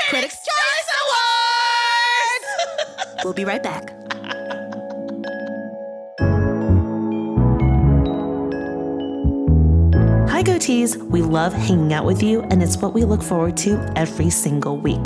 [0.10, 0.90] Critics' Choice
[2.76, 3.24] Awards.
[3.24, 4.05] we'll be right back.
[10.36, 10.98] Hi, Goatees.
[10.98, 14.76] We love hanging out with you, and it's what we look forward to every single
[14.78, 15.00] week.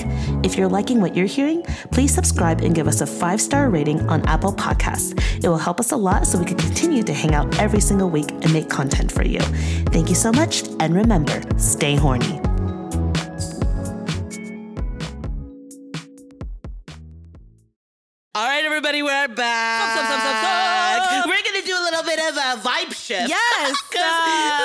[0.43, 1.61] If you're liking what you're hearing,
[1.91, 5.13] please subscribe and give us a five star rating on Apple Podcasts.
[5.43, 8.09] It will help us a lot so we can continue to hang out every single
[8.09, 9.37] week and make content for you.
[9.93, 12.41] Thank you so much, and remember, stay horny.
[18.35, 19.97] All right, everybody, we're back.
[19.97, 21.27] Sup, sup, sup, sup, sup.
[21.27, 23.29] We're gonna do a little bit of a vibe shift.
[23.29, 24.58] Yes, 'Cause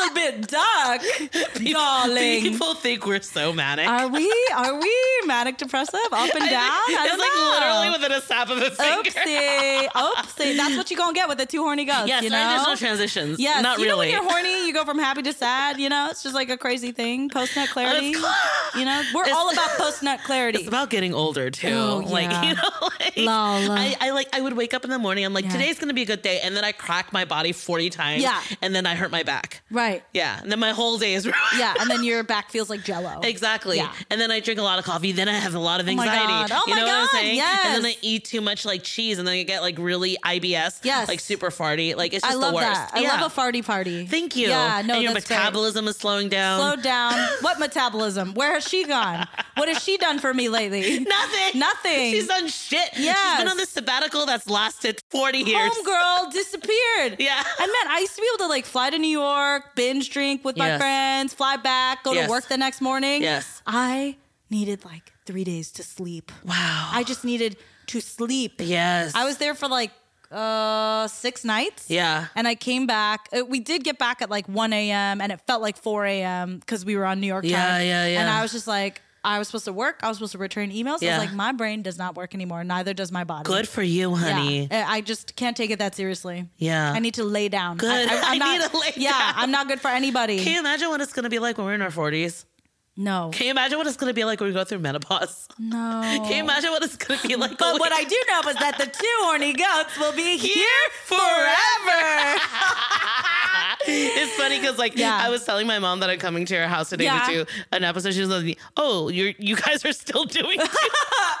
[0.00, 1.02] a little bit dark,
[1.72, 2.42] darling.
[2.42, 3.86] People think we're so manic.
[3.88, 4.30] Are we?
[4.54, 6.00] Are we manic depressive?
[6.12, 6.70] Up and down?
[6.70, 7.50] I it's like know.
[7.54, 9.10] literally within a snap of a finger.
[9.10, 10.56] Oopsie, oopsie.
[10.56, 12.08] That's what you're gonna get with the two horny goats.
[12.08, 12.36] Yes, you know?
[12.38, 13.38] there's no transitions.
[13.38, 14.12] Yes, not you know when really.
[14.12, 15.78] you're horny, you go from happy to sad.
[15.80, 17.28] You know, it's just like a crazy thing.
[17.28, 18.14] Post nut clarity.
[18.14, 18.34] Cl-
[18.76, 20.60] You know, we're It's- all about post nut clarity.
[20.60, 21.68] It's about getting older too.
[21.68, 22.70] Oh, Like you know,
[23.68, 23.70] like.
[23.80, 25.24] I, I like I would wake up in the morning.
[25.24, 25.52] I'm like, Yeah.
[25.52, 28.22] today's gonna be a good day, and then I crack my body 40 times.
[28.22, 28.40] Yeah.
[28.62, 29.62] and then I hurt my back.
[29.70, 29.89] right.
[30.12, 31.38] Yeah, and then my whole day is ruined.
[31.58, 33.20] Yeah, and then your back feels like jello.
[33.22, 33.76] Exactly.
[33.78, 33.92] Yeah.
[34.10, 35.12] And then I drink a lot of coffee.
[35.12, 36.26] Then I have a lot of oh my anxiety.
[36.26, 36.50] God.
[36.52, 37.40] Oh you my know what I'm God, saying?
[37.40, 37.90] And then.
[37.92, 40.80] I eat too much like cheese and then I get like really IBS.
[40.84, 41.08] Yes.
[41.08, 41.96] Like super farty.
[41.96, 42.66] Like it's I just love the worst.
[42.66, 42.90] that.
[42.94, 43.20] I Yeah.
[43.20, 44.06] love a farty party.
[44.06, 44.48] Thank you.
[44.48, 45.36] Yeah, no, and your that's great.
[45.38, 46.60] metabolism is slowing down.
[46.60, 47.14] Slow down.
[47.40, 48.34] what metabolism?
[48.34, 49.26] Where has she gone?
[49.56, 51.00] What has she done for me lately?
[51.00, 51.58] Nothing.
[51.60, 52.12] Nothing.
[52.12, 52.90] She's done shit.
[52.94, 52.96] Yeah.
[52.96, 53.38] She's Yes.
[53.38, 55.70] been on this sabbatical that's lasted 40 years.
[55.72, 57.16] Homegirl disappeared.
[57.18, 57.36] Yeah.
[57.60, 60.38] And man, I used to be able to like fly to New York, binge drink
[60.48, 60.80] with my Yes.
[60.82, 62.24] friends, fly back, go Yes.
[62.26, 63.18] to work the next morning.
[63.22, 63.46] Yes.
[63.66, 64.16] I
[64.56, 66.26] needed like three days to sleep.
[66.44, 66.80] Wow.
[66.98, 67.52] I just needed
[67.92, 68.54] to sleep.
[68.76, 69.12] yes.
[69.20, 69.92] I was there for like
[70.44, 71.82] uh six nights.
[71.90, 72.26] Yeah.
[72.36, 73.20] And I came back.
[73.32, 75.20] uh, We did get back at like 1 a.m.
[75.22, 76.58] and it felt like 4 a.m.
[76.62, 77.50] because we were on New York time.
[77.52, 78.20] Yeah, yeah, yeah.
[78.20, 80.00] And I was just like, I was supposed to work.
[80.02, 81.02] I was supposed to return emails.
[81.02, 82.62] I was like, my brain does not work anymore.
[82.62, 83.44] Neither does my body.
[83.44, 84.68] Good for you, honey.
[84.70, 84.86] Yeah.
[84.88, 86.46] I I just can't take it that seriously.
[86.58, 86.92] Yeah.
[86.92, 87.78] I need to lay down.
[87.78, 88.08] Good.
[88.10, 89.32] I, am not, need to lay yeah, down.
[89.34, 90.44] I'm not good for anybody.
[90.44, 92.44] Can you imagine what it's going to be like when we're in our 40s?
[92.98, 93.30] No.
[93.32, 95.48] Can you imagine what it's going to be like when we go through menopause?
[95.58, 96.02] No.
[96.04, 97.56] Can you imagine what it's going to be like?
[97.56, 100.66] But what I do know is that the two horny goats will be here
[101.06, 102.36] forever.
[103.86, 105.18] It's funny because like Yeah.
[105.20, 107.24] I was telling my mom that I'm coming to her house today Yeah.
[107.26, 108.14] to do an episode.
[108.14, 110.70] She was like, "Oh, you you guys are still doing." it."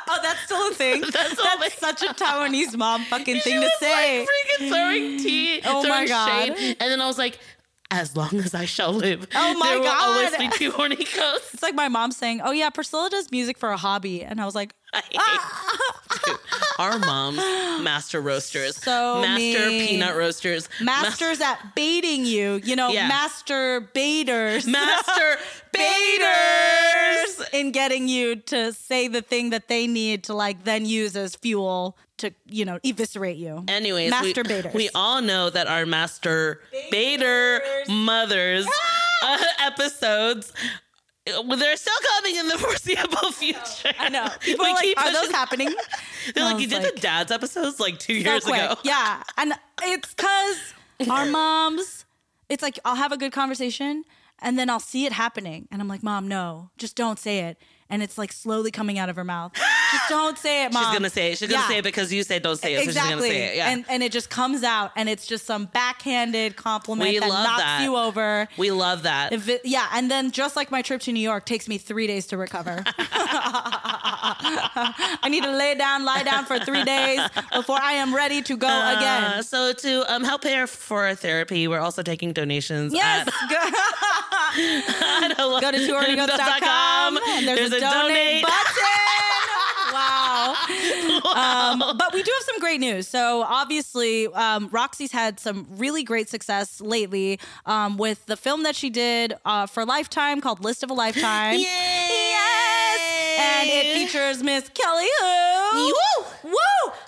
[0.08, 1.00] oh, that's still a thing.
[1.12, 4.20] That's That's, such a Taiwanese mom fucking thing to say.
[4.20, 6.46] like freaking throwing tea, Oh throwing my God.
[6.56, 7.38] shade, and then I was like.
[7.92, 10.38] As long as I shall live, Oh my there will always God.
[10.38, 11.52] be two horny goats.
[11.54, 14.44] it's like my mom saying, "Oh yeah, Priscilla does music for a hobby," and I
[14.46, 16.36] was like, I hate- ah.
[16.78, 17.38] Our moms,
[17.82, 19.88] master roasters, So master mean.
[19.88, 23.08] peanut roasters, "Masters at baiting you," you know, Yeah.
[23.08, 25.36] master baiters, master
[25.72, 27.48] baiters.
[27.52, 31.34] in getting you to say the thing that they need to like then use as
[31.36, 33.64] fuel to you know eviscerate you.
[33.68, 34.74] Anyways, we, masturbators.
[34.74, 38.66] we all know that our master baiter mothers
[39.24, 40.52] uh, episodes.
[41.26, 43.92] uh, They're still coming in the foreseeable future.
[43.98, 44.28] I know.
[44.40, 45.74] People We are like, keep are those happening?
[46.34, 48.60] They're like, you did like, the dad's episodes like two years quick.
[48.60, 48.76] ago.
[48.84, 49.22] Yeah.
[49.36, 49.52] And
[49.82, 50.74] it's because
[51.10, 52.04] our moms,
[52.48, 54.04] it's like I'll have a good conversation
[54.42, 55.68] and then I'll see it happening.
[55.70, 57.58] And I'm like, Mom, no, just don't say it.
[57.90, 59.52] And it's like slowly coming out of her mouth.
[59.92, 60.84] Just don't say it, Mom.
[60.84, 61.38] She's gonna say it.
[61.38, 61.68] She's gonna Yeah.
[61.68, 62.76] say it because you said don't say it.
[62.76, 63.12] So she's exactly.
[63.14, 63.56] gonna say it.
[63.56, 63.70] Yeah.
[63.70, 67.42] And and it just comes out and it's just some backhanded compliment We that love
[67.44, 67.82] knocks that.
[67.82, 68.46] you over.
[68.56, 69.32] we love that.
[69.32, 72.26] It, yeah, and then just like my trip to New York takes me three days
[72.28, 72.84] to recover.
[74.32, 77.20] I need to lay down, lie down for three days
[77.52, 79.42] before I am ready to go Uh, again.
[79.42, 82.92] so to um, help pay for therapy, we're also taking donations.
[82.94, 83.56] Yes, at- go,
[85.26, 88.54] at hello- go to twohornygoats.com and there's, a, donate, button.
[89.92, 90.54] Wow.
[91.34, 93.08] Um, but we do have some great news.
[93.08, 98.76] So obviously, um, Roxy's had some really great success lately um, with the film that
[98.76, 101.54] she did uh, for Lifetime called List of a Lifetime.
[101.58, 101.64] Yay!
[101.64, 103.40] Yes!
[103.40, 105.92] And it features Miss Kelly Hu.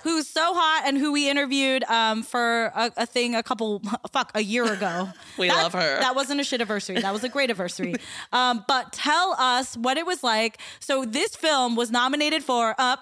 [0.03, 3.81] Who's so hot and who we interviewed um, for a, a thing a couple,
[4.13, 5.09] fuck, a year ago.
[5.39, 5.99] We That- love her.
[6.01, 7.01] That wasn't a shit anniversary.
[7.01, 7.95] That was a great anniversary.
[8.33, 10.59] um, but tell us what it was like.
[10.81, 12.99] So this film was nominated for a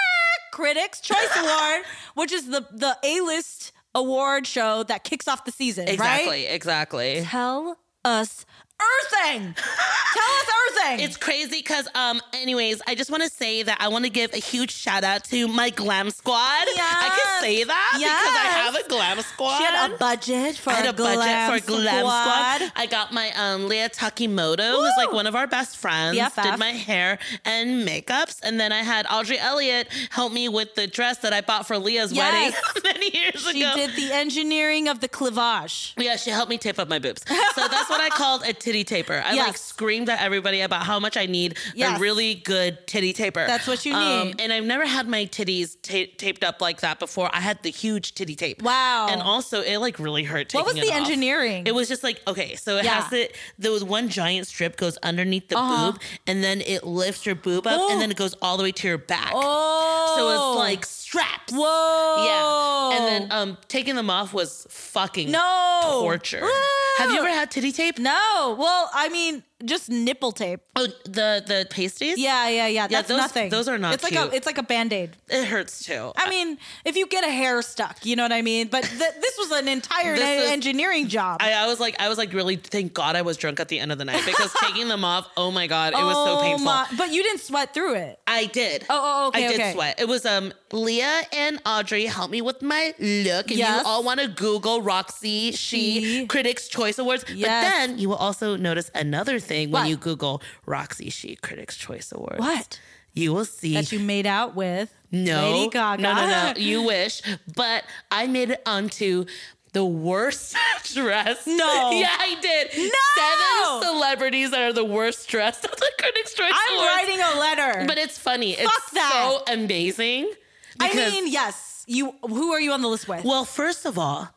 [0.52, 1.84] Critics' Choice Award,
[2.14, 5.88] which is the the A list award show that kicks off the season.
[5.88, 6.46] Exactly, Right?
[6.50, 7.22] exactly.
[7.24, 8.44] Tell us
[8.80, 9.54] Earthing.
[9.54, 11.00] tell us Earthing.
[11.00, 14.32] It's crazy because, um, anyways, I just want to say that I want to give
[14.32, 16.36] a huge shout out to my glam squad.
[16.36, 19.58] I can say that because I have a glam squad.
[19.58, 22.56] She had a budget for I had a a budget glam for a glam squad.
[22.56, 22.72] squad.
[22.76, 26.42] I got my um Leah Takimoto, who's like one of our best friends, BFF.
[26.42, 30.86] did my hair and makeups, and then I had Audrey Elliott help me with the
[30.86, 32.54] dress that I bought for Leah's Yes.
[32.54, 33.72] wedding many years She ago.
[33.74, 35.94] She did the engineering of the cleavage.
[35.98, 37.22] Yeah, she helped me tape up my boobs.
[37.54, 39.20] So that's what I called a titty taper.
[39.24, 41.98] I like screamed at everybody about how much I need Yes.
[41.98, 43.44] a really good titty taper.
[43.46, 44.40] That's what you Um, need.
[44.40, 47.28] and I've never had my titties ta- taped up like that before.
[47.32, 48.62] I had the huge titty tape.
[48.62, 49.08] Wow.
[49.10, 50.52] And also, it like really hurt.
[50.54, 50.96] What was the it off.
[50.98, 51.66] engineering?
[51.66, 53.00] It was just like okay, so it Yeah.
[53.00, 55.92] has the the one giant strip goes underneath the Uh-huh.
[55.92, 57.90] boob, and then it lifts your boob up, Oh.
[57.92, 59.32] and then it goes all the way to your back.
[59.34, 60.14] Oh.
[60.16, 61.52] So it's like straps.
[61.52, 62.24] Whoa.
[62.24, 62.96] Yeah.
[62.98, 65.80] And then um taking them off was fucking No.
[66.02, 66.40] torture.
[66.42, 66.50] Woo.
[66.98, 67.98] Have you ever had titty tape?
[67.98, 68.56] No.
[68.58, 70.60] Well, I mean, just nipple tape.
[70.76, 72.18] Oh, the the pasties?
[72.18, 72.86] Yeah, yeah, yeah.
[72.86, 73.50] That's those- nothing.
[73.50, 75.16] those are not It's like a it's like a band-aid.
[75.28, 76.12] It hurts too.
[76.16, 78.68] I mean, if you get a hair stuck, you know what I mean?
[78.68, 81.38] But th- this was an entire engineering job.
[81.40, 83.78] I, I was like, I was like, really, thank God I was drunk at the
[83.78, 86.42] end of the night because taking them off, oh my God, it was so Oh
[86.42, 86.64] painful.
[86.66, 88.18] my- but you didn't sweat through it.
[88.26, 88.86] I did.
[88.88, 89.72] Oh, oh, okay, I did okay.
[89.72, 90.00] sweat.
[90.00, 93.50] It was um Leah and Audrey helped me with my look.
[93.50, 93.82] And Yes.
[93.82, 96.26] you all want to Google Roxy Shih, She.
[96.26, 97.24] Critics Choice Awards.
[97.24, 99.88] But then you will also notice another thing when What?
[99.88, 102.38] you Google Roxy Shih Critics Choice Awards.
[102.40, 102.80] What?
[103.12, 106.02] You will see That you made out with No, Lady Gaga.
[106.02, 106.52] no, no, no.
[106.56, 107.22] You wish,
[107.56, 109.24] but I made it onto
[109.72, 110.56] the worst
[110.94, 111.46] dress.
[111.46, 111.90] No.
[111.92, 112.68] yeah, I did.
[112.76, 113.80] No.
[113.82, 116.88] seven celebrities that are the worst dressed at the Critics' Choice I'm Awards.
[116.88, 117.84] writing a letter.
[117.86, 118.54] but it's funny.
[118.54, 119.42] Fuck it's that.
[119.46, 120.30] so amazing.
[120.78, 121.84] I mean, yes.
[121.88, 122.14] You.
[122.26, 123.24] Who are you on the list with?
[123.24, 124.28] well, first of all,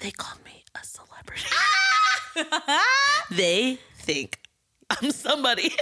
[0.00, 1.48] they called me a celebrity.
[2.36, 2.84] Ah!
[3.30, 4.38] they think
[5.00, 5.72] I'm somebody.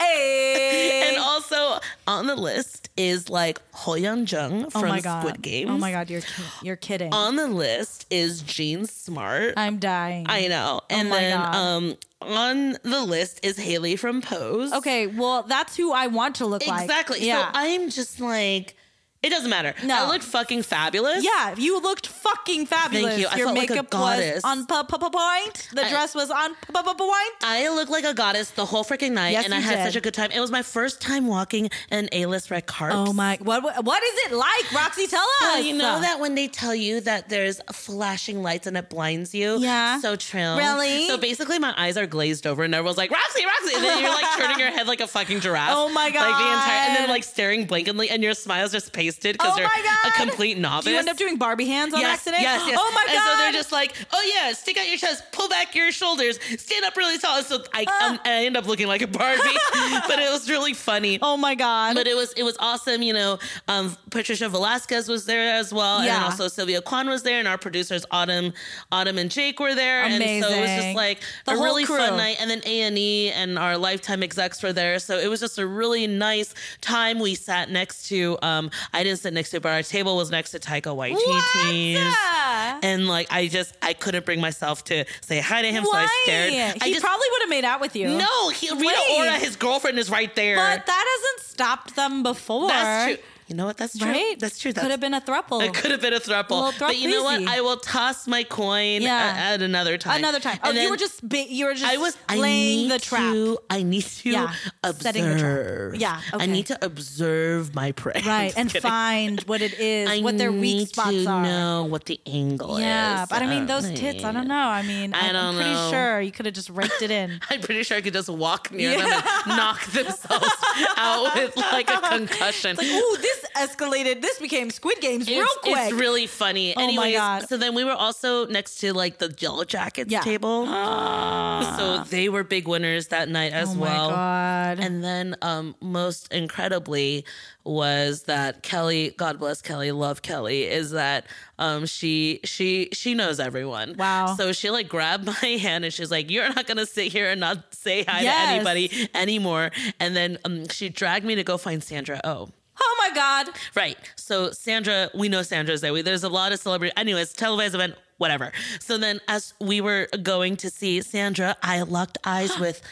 [0.00, 1.06] hey.
[1.14, 5.22] and also on the list is like HoYeon Jung oh from my god.
[5.26, 5.70] Squid Games.
[5.70, 6.10] Oh my god.
[6.10, 6.22] You're
[6.62, 7.12] you're kidding.
[7.12, 9.54] On the list is Jean Smart.
[9.56, 10.26] I'm dying.
[10.28, 10.80] I know.
[10.90, 11.54] And Oh then God.
[11.54, 14.72] um on the list is Haley from Pose.
[14.72, 15.06] okay.
[15.06, 16.82] Well, that's who I want to look like.
[16.82, 17.26] Exactly.
[17.26, 17.46] Yeah.
[17.46, 18.76] So I'm just like
[19.24, 19.74] It doesn't matter.
[19.82, 20.04] No.
[20.04, 21.24] I looked fucking fabulous.
[21.24, 23.14] Yeah, you looked fucking fabulous.
[23.14, 23.26] Thank you.
[23.30, 25.68] I Your felt like a makeup was on p- p- point.
[25.72, 27.34] The I- dress was on p- p- point.
[27.42, 29.84] I looked like a goddess the whole freaking night, Yes, and I had did.
[29.86, 30.30] such a good time.
[30.30, 32.96] It was my first time walking an A-list red carpet.
[32.98, 33.38] Oh my!
[33.42, 35.06] What what is it like, Roxy?
[35.06, 35.40] Tell us.
[35.42, 39.34] Well, you know that when they tell you that there's flashing lights and it blinds
[39.34, 39.58] you?
[39.58, 40.00] Yeah.
[40.00, 40.56] So true.
[40.56, 41.06] Really?
[41.08, 43.74] So basically, my eyes are glazed over, and everyone's like, Roxy, Roxy.
[43.76, 45.70] And then you're like turning your head like a fucking giraffe.
[45.74, 46.20] Oh my god!
[46.30, 49.70] Like the entire, and then like staring blankly, and your smile's just because Oh God.
[50.06, 50.84] a complete novice.
[50.84, 52.42] Do you end up doing Barbie hands on yes, accident?
[52.42, 52.78] Yes, yes.
[52.80, 53.14] Oh my god!
[53.14, 56.38] And so they're just like, oh yeah, stick out your chest, pull back your shoulders,
[56.58, 57.42] stand up really tall.
[57.42, 59.40] So I, um, I end up looking like a Barbie,
[60.08, 61.18] but it was really funny.
[61.22, 61.94] oh my god!
[61.94, 63.38] But it was it was awesome, you know.
[63.68, 67.58] Um, Patricia Velasquez was there as well, and also Sylvia Kwan was there, and our
[67.58, 68.52] producers Autumn,
[68.92, 71.96] Autumn and Jake were there, and so it was just like The a really crew.
[71.96, 72.36] fun night.
[72.40, 75.58] And then A and E and our lifetime execs were there, so it was just
[75.58, 77.18] a really nice time.
[77.20, 80.50] We sat next to, um, I didn't sit next to, but our table was next
[80.50, 81.94] to Taika Waititi.
[81.94, 82.84] What?
[82.84, 86.06] And like I just I couldn't bring myself to say hi to him, so I
[86.24, 86.52] stared.
[86.80, 88.08] I he just probably would have made out with you.
[88.08, 89.18] no, he, Rita Wait.
[89.18, 90.56] Ora, his girlfriend, is right there.
[90.56, 92.68] but that hasn't stopped them before.
[92.68, 93.24] That's true.
[93.46, 93.76] You know what?
[93.76, 94.08] That's true.
[94.10, 94.36] Right?
[94.38, 94.72] That's true.
[94.72, 95.62] That could have been a throuple.
[95.62, 96.50] It could have been a throuple.
[96.64, 97.42] little But you know what?
[97.46, 99.34] I will toss my coin Yeah.
[99.36, 100.18] at, at another time.
[100.18, 100.58] Another time.
[100.64, 102.98] Oh, And you were just ba- you were just I was I laying need the
[102.98, 103.32] trap.
[103.32, 105.02] To, I need to Yeah, observe.
[105.02, 106.00] setting the trap.
[106.00, 108.22] Yeah, I need to observe my prey.
[108.24, 108.88] Right, and kidding.
[108.90, 111.42] find what it is, I what their weak need spots to are.
[111.42, 112.82] know what the angle is.
[112.82, 113.28] Yeah, is.
[113.28, 114.54] but I mean, Uh, those tits, I don't know.
[114.56, 115.90] I mean, I I'm pretty know.
[115.90, 117.40] sure you could have just raked it in.
[117.50, 119.06] I'm pretty sure I could just walk near them
[119.46, 120.48] and knock themselves
[120.96, 122.76] out with like a concussion.
[122.76, 124.20] Like, ooh, this escalated.
[124.22, 125.76] This became Squid Games real it's, quick.
[125.76, 126.74] It's really funny.
[126.76, 127.48] Oh my God.
[127.48, 130.20] so then we were also next to like the Yellow Jackets Yeah.
[130.20, 130.66] table.
[131.76, 134.06] so they were big winners that night as well.
[134.06, 134.10] oh well.
[134.10, 134.80] my god.
[134.80, 137.24] And then, um, most incredibly,
[137.64, 141.26] was that Kelly, God bless Kelly, love Kelly, is that
[141.58, 143.94] um, she she she knows everyone.
[143.96, 144.34] Wow.
[144.36, 147.40] So she like grabbed my hand and she's like, "You're not gonna sit here and
[147.40, 148.48] not say hi Yes.
[148.48, 152.50] to anybody anymore." And then um, she dragged me to go find Sandra Oh.
[152.80, 153.48] Oh my god.
[153.74, 153.96] Right.
[154.16, 155.92] So Sandra, we know Sandra's there.
[155.92, 156.92] We, there's a lot of celebrity.
[156.96, 158.52] Anyways, televised event, whatever.
[158.80, 162.82] So then, as we were going to see Sandra, I locked eyes with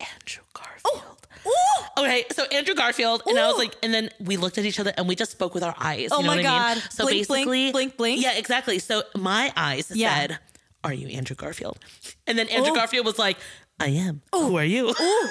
[0.00, 0.80] Andrew Garfield.
[0.86, 1.16] Oh,
[1.98, 2.02] ooh.
[2.04, 4.92] Okay, so Andrew Garfield, and I was like, and then we looked at each other
[4.96, 6.08] and we just spoke with our eyes.
[6.12, 6.80] Oh you know my what I mean?
[6.82, 6.92] God.
[6.92, 8.22] So Blink, blink, basically, blink, blink.
[8.22, 8.78] Yeah, exactly.
[8.78, 10.14] So my eyes Yeah.
[10.14, 10.38] said,
[10.84, 11.78] "Are you Andrew Garfield?"
[12.26, 12.76] And then Andrew Ooh.
[12.76, 13.36] Garfield was like,
[13.78, 14.22] "I am.
[14.32, 15.28] Who are you?" Ooh.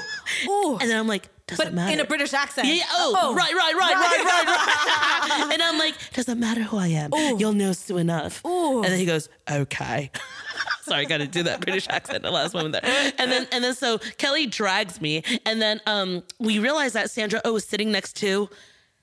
[0.48, 0.78] Ooh.
[0.82, 2.68] And then I'm like, "Doesn't but matter." in a British accent.
[2.68, 5.54] Yeah, yeah, oh, right, right, right, right, right, right.
[5.54, 7.12] and I'm like, doesn't matter who I am.
[7.40, 8.44] You'll know soon enough.
[8.46, 8.84] Ooh.
[8.84, 10.12] And then he goes, okay.
[10.82, 13.14] Sorry, I got to do that British accent the last moment there.
[13.20, 17.42] And then, and then, so Kelly drags me, and then um, we realize that Sandra
[17.46, 18.50] O is sitting next to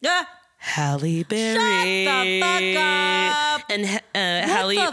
[0.00, 0.24] Yeah.
[0.66, 2.04] Halle Berry.
[2.04, 3.62] the fuck up.
[3.70, 4.92] And uh, Halle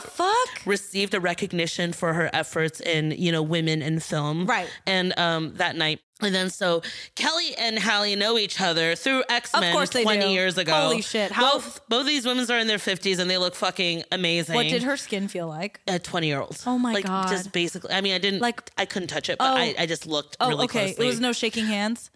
[0.66, 4.70] received a recognition for her efforts in you know women in film Right.
[4.88, 6.82] and um that night and then so
[7.16, 10.28] kelly and halle know each other through x-men 20 do.
[10.28, 11.32] years ago Holy shit.
[11.32, 14.64] How- both both these women are in their 50s and they look fucking amazing What
[14.70, 15.82] did her skin feel like?
[15.88, 17.28] a 20 year old Oh my like God.
[17.28, 19.56] just basically i mean i didn't Like- like i couldn't touch it but Oh.
[19.58, 20.86] I, I just looked Oh, really okay.
[20.88, 22.10] closely It was no shaking hands.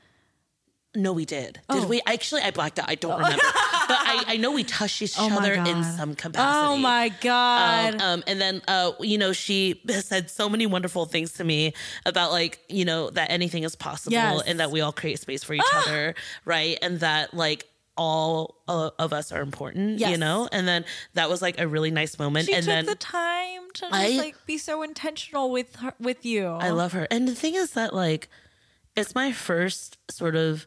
[0.97, 1.79] No we did Oh.
[1.79, 3.37] did we actually i blacked out i don't remember
[3.87, 7.95] but I, I know we touched each Oh other in some capacity Oh my god.
[7.95, 11.43] Um, um, and then, uh, you know, she has said so many wonderful things to
[11.43, 11.73] me
[12.05, 14.41] about like, you know, that anything is possible Yes.
[14.47, 16.77] and that we all create space for each other, right?
[16.81, 20.49] And that like all uh, of us are important, you know.
[20.51, 20.83] And then
[21.13, 22.47] that was like a really nice moment.
[22.47, 26.25] she and took then the time to just like be so intentional with her with
[26.25, 26.47] you.
[26.47, 27.07] I love her.
[27.09, 28.27] And the thing is that like,
[28.95, 30.65] it's my first sort of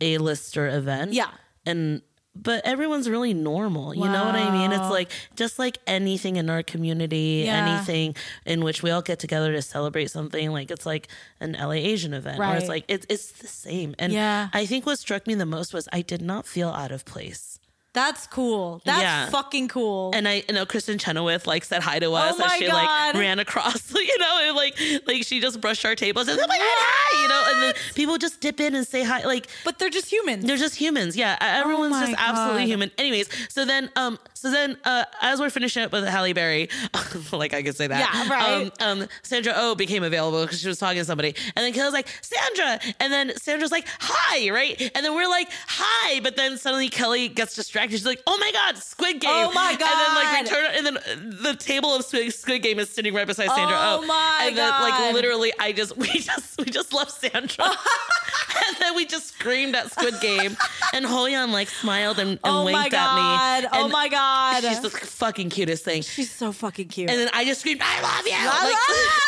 [0.00, 1.12] A-lister event.
[1.12, 1.30] Yeah.
[1.66, 2.02] And
[2.36, 3.92] but everyone's really normal.
[3.92, 4.70] You know what I mean?
[4.70, 7.66] It's like just like anything in our community, Yeah.
[7.74, 8.14] anything
[8.46, 10.52] in which we all get together to celebrate something.
[10.52, 11.08] Like it's like
[11.40, 12.56] an LA Asian event, Right.
[12.56, 13.96] it's like it's it's the same.
[13.98, 14.48] And Yeah.
[14.52, 17.49] I think what struck me the most was I did not feel out of place.
[17.92, 18.80] That's cool.
[18.84, 19.30] That's Yeah.
[19.30, 20.12] fucking cool.
[20.14, 22.74] And I you know Kristin Chenoweth like said hi to us Oh as she God.
[22.74, 26.46] like ran across, you know, and like like she just brushed our tables and oh
[26.46, 29.48] my god, hi, you know, and then people just dip in and say hi, like
[29.64, 30.44] but they're just humans.
[30.44, 31.16] they're just humans.
[31.16, 32.68] Yeah, everyone's Oh just absolutely God.
[32.68, 32.90] human.
[32.96, 36.70] Anyways, so then, um, so then, uh, as we're finishing up with Halle Berry,
[37.30, 38.72] like I could say that, Yeah, right.
[38.80, 41.92] Um, um, Sandra Oh became available because she was talking to somebody, and then Kelly's
[41.92, 46.56] like Sandra, and then Sandra's like hi, right, and then we're like hi, but then
[46.56, 47.98] suddenly Kelly gets distracted.
[47.98, 49.30] She's like, oh my god, Squid Game.
[49.30, 49.90] Oh my god.
[49.90, 50.56] And then like we God.
[50.56, 53.76] turn, and then the table of Squid, Squid Game is sitting right beside Sandra.
[53.78, 54.06] Oh oh.
[54.06, 57.64] my And then like literally, I just we just we just left Sandra,
[58.66, 60.56] and then we just screamed at Squid Game,
[60.94, 63.64] and HoYeon like smiled and, and Oh my winked god.
[63.64, 63.78] at me.
[63.80, 64.29] Oh my god.
[64.60, 66.02] She's the fucking cutest thing.
[66.02, 67.10] She's so fucking cute.
[67.10, 68.76] And then I just screamed, "I love you!" I Like,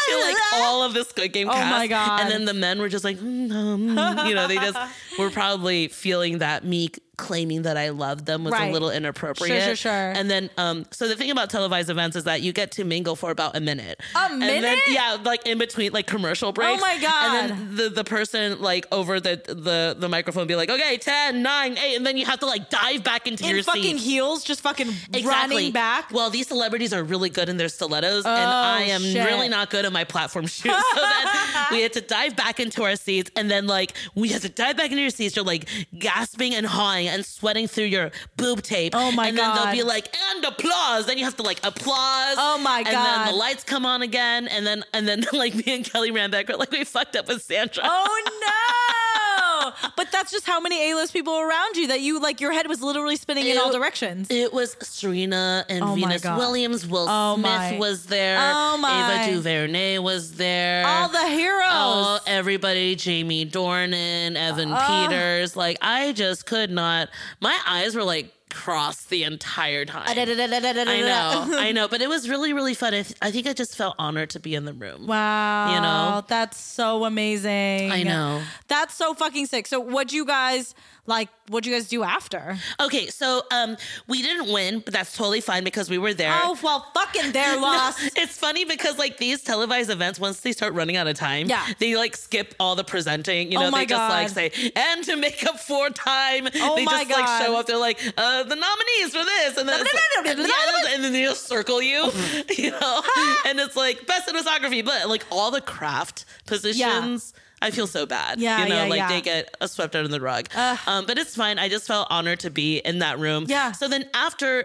[0.09, 1.71] to, like all of this Squid Game Oh cast.
[1.71, 2.21] my God.
[2.21, 4.79] And then the men were just like, mm, um, you know, they just
[5.19, 6.91] were probably feeling that me
[7.23, 8.69] claiming that I loved them was Right.
[8.69, 9.63] a little inappropriate.
[9.63, 9.93] Sure, sure, sure.
[10.19, 13.15] And then, um, so the thing about televised events is that you get to mingle
[13.17, 14.01] for about a minute.
[14.15, 14.79] A And then, minute?
[14.89, 16.83] Oh yeah, like in between like commercial breaks.
[16.83, 17.35] Oh my God.
[17.35, 21.43] And then the the person like over the the the microphone be like, okay, 10,
[21.43, 24.05] 9, 8, and then you have to like dive back into in your fucking seat.
[24.11, 24.89] heels, just fucking
[25.25, 26.11] running back.
[26.13, 29.25] Well, these celebrities are really good in their stilettos, and Oh, I am shit.
[29.27, 30.73] really not good in my platform shoes.
[30.95, 31.27] So then
[31.73, 34.77] we had to dive back into our seats, and then like we had to dive
[34.77, 35.37] back into your seats.
[35.37, 35.69] You're like
[35.99, 38.95] gasping and hawing and sweating through your boob tape.
[38.97, 39.29] Oh, my god.
[39.31, 41.07] And then they'll be like, and applause.
[41.07, 42.37] Then you have to like applause.
[42.39, 42.93] Oh, my god!
[42.93, 46.11] And then the lights come on again, and then and then like me and Kelly
[46.11, 46.49] ran back.
[46.49, 47.83] Like, we fucked up with Sandra.
[47.85, 49.03] Oh no!
[49.97, 52.83] but that's just how many A-list people around you that you like your head was
[52.83, 54.29] literally spinning in all directions.
[54.31, 56.87] It was Serena and Oh Venus Williams.
[56.87, 57.79] Will Oh Smith my.
[57.79, 58.39] was there.
[58.41, 59.25] Oh my.
[59.25, 60.87] Ava DuVernay was there.
[60.87, 61.69] all the heroes.
[61.69, 65.07] Oh, everybody, Jamie Dornan, Evan oh.
[65.09, 65.57] Peters.
[65.57, 66.92] Like, I just could not.
[67.41, 70.05] My eyes were like crossed the entire time.
[70.89, 72.93] I know, I know, but it was really, really fun.
[72.95, 75.07] I, th- I think I just felt honored to be in the room.
[75.07, 75.75] Wow.
[75.75, 76.25] You know?
[76.29, 77.91] That's so amazing.
[77.91, 78.43] I know.
[78.69, 79.67] That's so fucking sick.
[79.67, 80.75] So what'd you guys
[81.07, 82.57] like what'd you guys do after?
[82.81, 83.77] Okay, so um,
[84.07, 86.33] we didn't win, but that's totally fine because we were there.
[86.43, 88.01] Oh well fucking their No, loss.
[88.17, 91.67] it's funny because like these televised events, once they start running out of time, Yeah.
[91.81, 93.51] they like skip all the presenting.
[93.51, 96.77] You Oh know, my they just like say, and to make up for time, Oh
[96.77, 97.67] they just like show up.
[97.67, 99.93] They're like, uh, the nominees for this, and then like-
[100.25, 102.11] Yeah, and then they just circle you,
[102.57, 103.03] you know,
[103.47, 107.35] and it's like best cinematography, but like all the craft positions.
[107.63, 108.41] I feel so bad.
[108.41, 109.09] Yeah, you know, yeah, like yeah.
[109.09, 110.49] they get uh, swept under the rug.
[110.87, 111.59] um, but it's fine.
[111.59, 113.47] I just felt honored to be in that room.
[113.49, 113.73] Yeah.
[113.73, 114.65] So then after,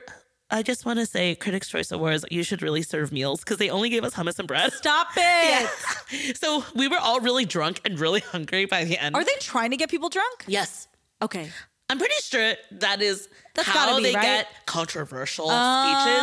[0.49, 3.69] I just want to say, Critics' Choice Awards, you should really serve meals because they
[3.69, 4.73] only gave us hummus and bread.
[4.73, 5.69] Stop it.
[6.09, 6.33] Yeah.
[6.35, 9.15] So we were all really drunk and really hungry by the end.
[9.15, 10.45] Are they trying to get people drunk?
[10.47, 10.87] Yes.
[11.21, 11.49] Okay.
[11.89, 14.23] I'm pretty sure that is That's how gotta be, they right?
[14.23, 16.21] get controversial speeches.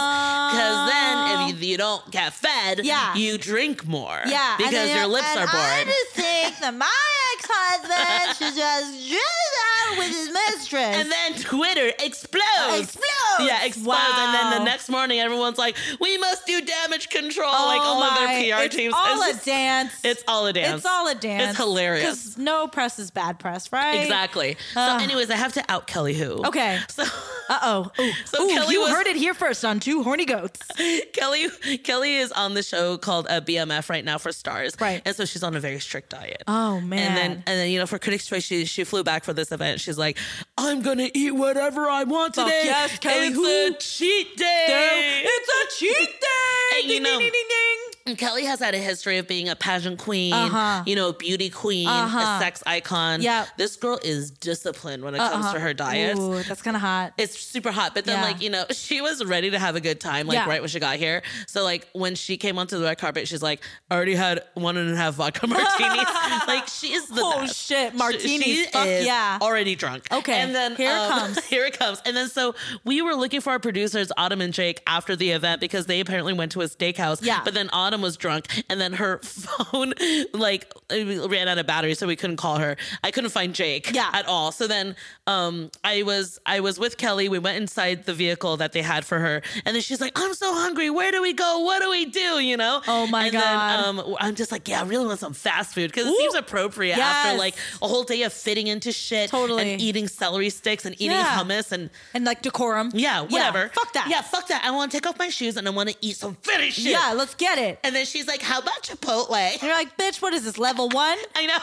[0.55, 1.59] Because then, if oh.
[1.61, 3.14] you don't get fed, Yeah.
[3.16, 4.20] you drink more.
[4.24, 4.55] Yeah.
[4.57, 6.87] because your lips are I just think that my
[7.35, 10.97] ex-husband should just drill out with his mistress.
[10.97, 12.95] And then Twitter explodes.
[12.95, 13.41] Explodes.
[13.41, 14.01] Yeah, explodes.
[14.16, 18.14] And then the next morning, everyone's like, "We must do damage control." like all of
[18.18, 18.95] their PR Oh it's teams.
[18.97, 19.93] All It's a just- dance.
[20.05, 20.76] It's all a dance.
[20.76, 21.51] It's all a dance.
[21.51, 22.05] It's hilarious.
[22.05, 24.03] Because no press is bad press, right?
[24.03, 24.57] Exactly.
[24.74, 26.45] So, anyways, I have to out Kelly Hu.
[26.47, 26.78] Okay.
[26.89, 27.05] So
[27.48, 27.92] Uh oh.
[28.24, 30.60] So Kelly you was- heard it here first on Two Horny Goats.
[31.12, 31.46] Kelly
[31.84, 34.80] Kelly is on the show called a BMF right now for Starz.
[34.80, 35.02] Right.
[35.04, 36.42] And so she's on a very strict diet.
[36.48, 37.08] Oh man.
[37.08, 39.52] And then, and then, you know, for Critics' Choice, she she flew back for this
[39.52, 39.80] event.
[39.80, 40.16] She's like,
[40.56, 42.62] "I'm gonna eat whatever I want Fuck today.
[42.64, 43.74] yes, Kelly it's Hu.
[43.74, 45.22] a cheat day.
[45.24, 46.80] it's a cheat day.
[46.80, 47.78] And you know- ding, ding, ding, ding.
[48.06, 50.82] And Kelly has had a history of being a pageant queen, Uh-huh.
[50.86, 52.36] you know, beauty queen, Uh-huh.
[52.36, 53.22] a sex icon.
[53.22, 56.18] Yeah, This girl is disciplined when it comes to her diet.
[56.18, 57.13] Ooh, that's kind of hot.
[57.16, 58.24] It's super hot, but then Yeah.
[58.24, 60.48] like you know, she was ready to have a good time, like Yeah.
[60.48, 61.22] right when she got here.
[61.46, 64.76] So like when she came onto the red carpet, she's like, I already had one
[64.76, 66.04] and a half vodka martinis.
[66.46, 67.56] like she is the Oh, best.
[67.66, 68.42] shit, She- martinis.
[68.44, 69.38] She Fuck is yeah.
[69.40, 70.06] already drunk.
[70.12, 71.44] Okay, and then here it um, comes.
[71.46, 72.02] here it comes.
[72.04, 72.54] And then so
[72.84, 76.32] we were looking for our producers, Autumn and Jake, after the event because they apparently
[76.32, 77.20] went to a steakhouse.
[77.22, 77.40] Yeah.
[77.44, 79.94] but then Autumn was drunk, and then her phone
[80.32, 82.76] like ran out of battery, so we couldn't call her.
[83.02, 84.10] I couldn't find Jake Yeah.
[84.12, 84.52] at all.
[84.52, 84.96] So then
[85.26, 87.28] um I was I was with Kelly.
[87.28, 89.42] We went inside the vehicle that they had for her.
[89.64, 90.88] And then she's like, I'm so hungry.
[90.90, 91.61] Where do we go?
[91.61, 92.40] What do we do?
[92.40, 92.80] You know?
[92.88, 93.84] Oh my and God.
[93.84, 96.34] Then, um I'm just like, yeah, I really want some fast food because it seems
[96.34, 97.26] appropriate Yes.
[97.26, 99.72] after like a whole day of fitting into shit Totally.
[99.72, 101.38] and eating celery sticks and eating Yeah.
[101.38, 102.90] hummus and and like decorum.
[102.94, 103.70] yeah, whatever.
[103.74, 104.09] fuck that.
[104.09, 104.62] Yeah, fuck that.
[104.64, 106.92] I want to take off my shoes and I want to eat some finish shit.
[106.92, 107.78] Yeah, let's get it.
[107.84, 109.34] And then she's like, How about Chipotle?
[109.36, 111.18] And you're like, bitch, what is this, level one?
[111.34, 111.59] I know,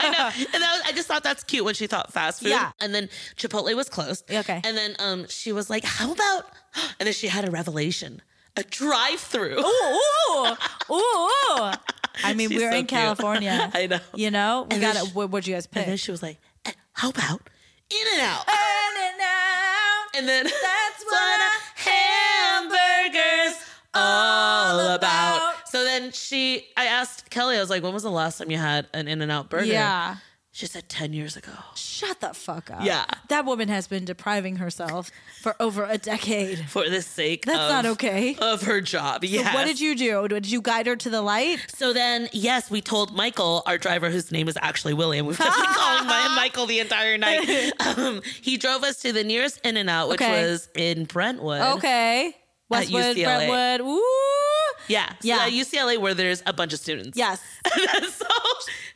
[0.00, 2.50] I know, and that was, I just thought that's cute when she thought fast food.
[2.50, 2.72] Yeah.
[2.80, 4.30] And then Chipotle was closed.
[4.30, 4.60] Okay.
[4.64, 6.46] And then um, she was like, "How about?"
[7.00, 8.20] And then she had a revelation:
[8.56, 9.58] a drive-through.
[9.58, 9.62] Ooh,
[10.40, 10.56] ooh,
[10.90, 11.72] ooh.
[12.24, 13.00] I mean, She's we're so in cute.
[13.00, 13.70] California.
[13.74, 14.00] I know.
[14.14, 15.14] You know, we got it.
[15.14, 15.82] What, what'd you guys pick?
[15.82, 17.48] And then she was like, "Eh, "How about
[17.90, 19.20] In and Out?" In and
[20.18, 21.40] And then That's what
[21.76, 23.62] hamburgers
[23.94, 25.68] all about.
[25.68, 28.58] So then she, I asked Kelly, I was like, "When was the last time you
[28.58, 30.16] had an In and Out burger?" Yeah.
[30.56, 31.52] She said 10 years ago.
[31.74, 32.82] Shut the fuck up.
[32.82, 33.04] Yeah.
[33.28, 35.10] That woman has been depriving herself
[35.42, 36.58] for over a decade.
[36.70, 38.36] For the sake That's of, not okay.
[38.40, 39.22] of her job.
[39.22, 39.52] Yeah.
[39.52, 40.26] What did you do?
[40.28, 41.58] Did you guide her to the light?
[41.68, 45.26] So then, yes, we told Michael, our driver, whose name is actually William.
[45.26, 47.72] We've just been calling him Michael the entire night.
[47.98, 50.42] Um, he drove us to the nearest In and Out, which Okay.
[50.42, 51.60] was in Brentwood.
[51.76, 52.34] Okay.
[52.70, 53.16] Westwood.
[53.16, 53.86] Brentwood.
[53.86, 54.02] Ooh.
[54.88, 55.08] Yeah.
[55.10, 55.48] So Yeah.
[55.48, 57.16] UCLA, where there's a bunch of students.
[57.18, 57.40] Yes.
[58.16, 58.26] so,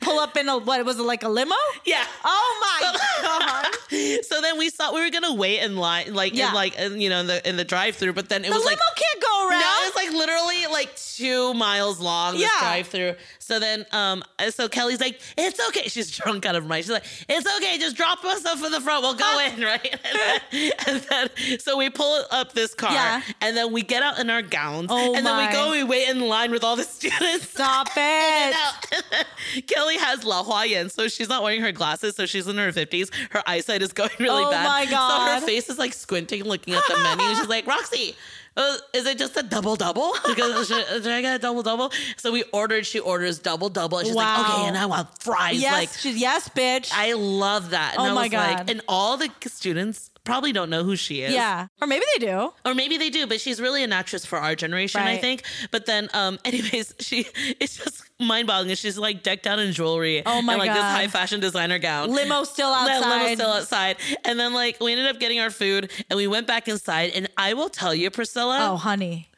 [0.01, 1.55] Pull up in a what was it like a limo?
[1.85, 2.03] yeah.
[2.25, 3.65] Oh my god.
[4.23, 6.49] So then we thought we were gonna wait in line, like Yeah.
[6.49, 8.59] in like in, you know in the in the drive-through, but then it was The
[8.59, 9.59] was limo like can't go around.
[9.59, 12.33] No, it's like literally like two miles long.
[12.33, 12.59] This Yeah.
[12.61, 13.15] drive through.
[13.39, 16.85] So then, um, so Kelly's like, "It's okay." She's drunk out of mind.
[16.85, 17.77] She's like, "It's okay.
[17.79, 19.01] Just drop us off in the front.
[19.03, 20.19] We'll go in, right?" And
[20.51, 23.21] then, and then- so we pull up this car, Yeah.
[23.41, 25.71] and then we get out in our gowns, Oh and then we go.
[25.71, 27.49] We wait in line with all the students.
[27.49, 28.55] Stop it.
[28.55, 32.57] then Kelly has La Hua Yen, so she's not wearing her glasses, so she's in
[32.57, 33.13] her 50s.
[33.31, 34.65] Her eyesight is going really Oh bad.
[34.65, 34.95] my So
[35.35, 37.35] her face is like squinting, looking at the menu.
[37.35, 38.15] She's like, Roxy,
[38.57, 40.13] uh, is it just a double double?
[40.27, 41.91] Because should, should I get a double double?
[42.17, 42.85] So we ordered.
[42.85, 45.59] She orders double double, and she's like, okay, and I want fries.
[45.61, 46.91] Yes, Like she's, yes, bitch.
[46.93, 47.93] I love that.
[47.97, 48.69] And Oh I my was like, God.
[48.69, 51.33] and all the students probably don't know who she is.
[51.33, 51.67] yeah.
[51.81, 52.53] Or maybe they do.
[52.65, 55.43] Or maybe they do, but she's really an actress for our generation, I think.
[55.71, 57.25] But then, um, anyways, she
[57.59, 58.75] it's just mind boggling.
[58.75, 62.11] She's like decked out in jewelry Oh my and like this high fashion designer gown.
[62.11, 62.99] Limo still outside.
[63.23, 63.97] Limo still outside.
[64.25, 67.11] And then like we ended up getting our food and we went back inside.
[67.15, 69.29] And I will tell you, Priscilla, Oh, honey.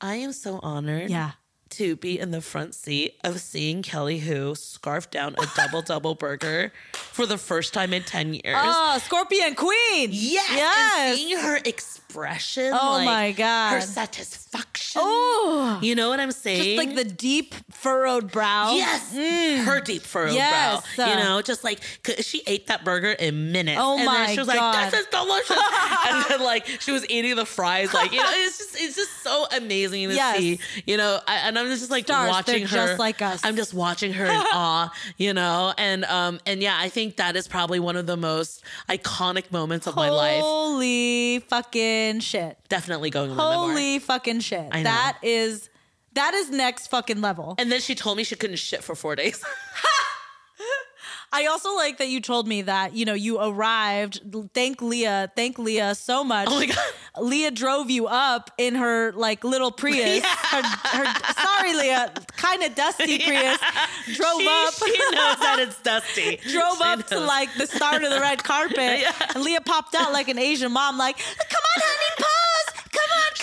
[0.00, 1.32] I am so honored Yeah.
[1.78, 6.14] To be in the front seat of seeing Kelly Hu scarf down a double double
[6.14, 8.42] burger for the first time in 10 years.
[8.56, 10.10] Oh, Scorpion Queen.
[10.12, 10.50] Yes.
[10.52, 11.08] Yes.
[11.08, 11.60] And seeing her
[12.14, 12.72] expression.
[12.72, 13.70] Oh like, my God.
[13.74, 15.00] Her satisfaction.
[15.04, 15.78] Oh.
[15.82, 16.76] You know what I'm saying?
[16.76, 18.74] Just like the deep furrowed brow.
[18.74, 19.12] Yes,
[19.66, 20.84] her deep furrowed Yes.
[20.96, 21.10] brow.
[21.10, 21.80] You know, just like
[22.20, 23.80] she ate that burger in minutes.
[23.82, 24.74] Oh and my then she was God.
[24.74, 25.50] like, "This is delicious,"
[26.08, 27.92] and then like she was eating the fries.
[27.92, 30.38] Like you know, it's just it's just so amazing to Yes.
[30.38, 30.60] see.
[30.86, 33.44] You know, I, and I'm just like Stars, watching her, just like us.
[33.44, 34.92] I'm just watching her in awe.
[35.18, 38.62] You know, and um and yeah, I think that is probably one of the most
[38.88, 40.40] iconic moments of my life.
[40.42, 42.58] Holy fucking shit.
[42.68, 43.68] Definitely going on the memoir.
[43.68, 44.68] Holy fucking shit.
[44.70, 44.84] I know.
[44.84, 45.70] That is
[46.14, 47.54] that is next fucking level.
[47.58, 49.42] And then she told me she couldn't shit for four days.
[51.32, 54.20] I also like that you told me that, you know, you arrived.
[54.54, 55.32] Thank Leah.
[55.34, 56.46] Thank Leah so much.
[56.48, 56.78] Oh my God.
[57.18, 59.94] Leah drove you up in her like little Prius.
[60.24, 60.62] Yeah.
[60.62, 62.12] Her, her, sorry, Leah.
[62.36, 63.58] Kind of dusty Prius.
[64.14, 64.74] Drove she, up.
[64.74, 66.36] she knows that it's dusty.
[66.52, 68.74] drove She up to like the start of the red carpet.
[69.04, 69.12] Yeah.
[69.34, 72.43] And Leah popped out like an Asian mom, like, come on, honey, pause.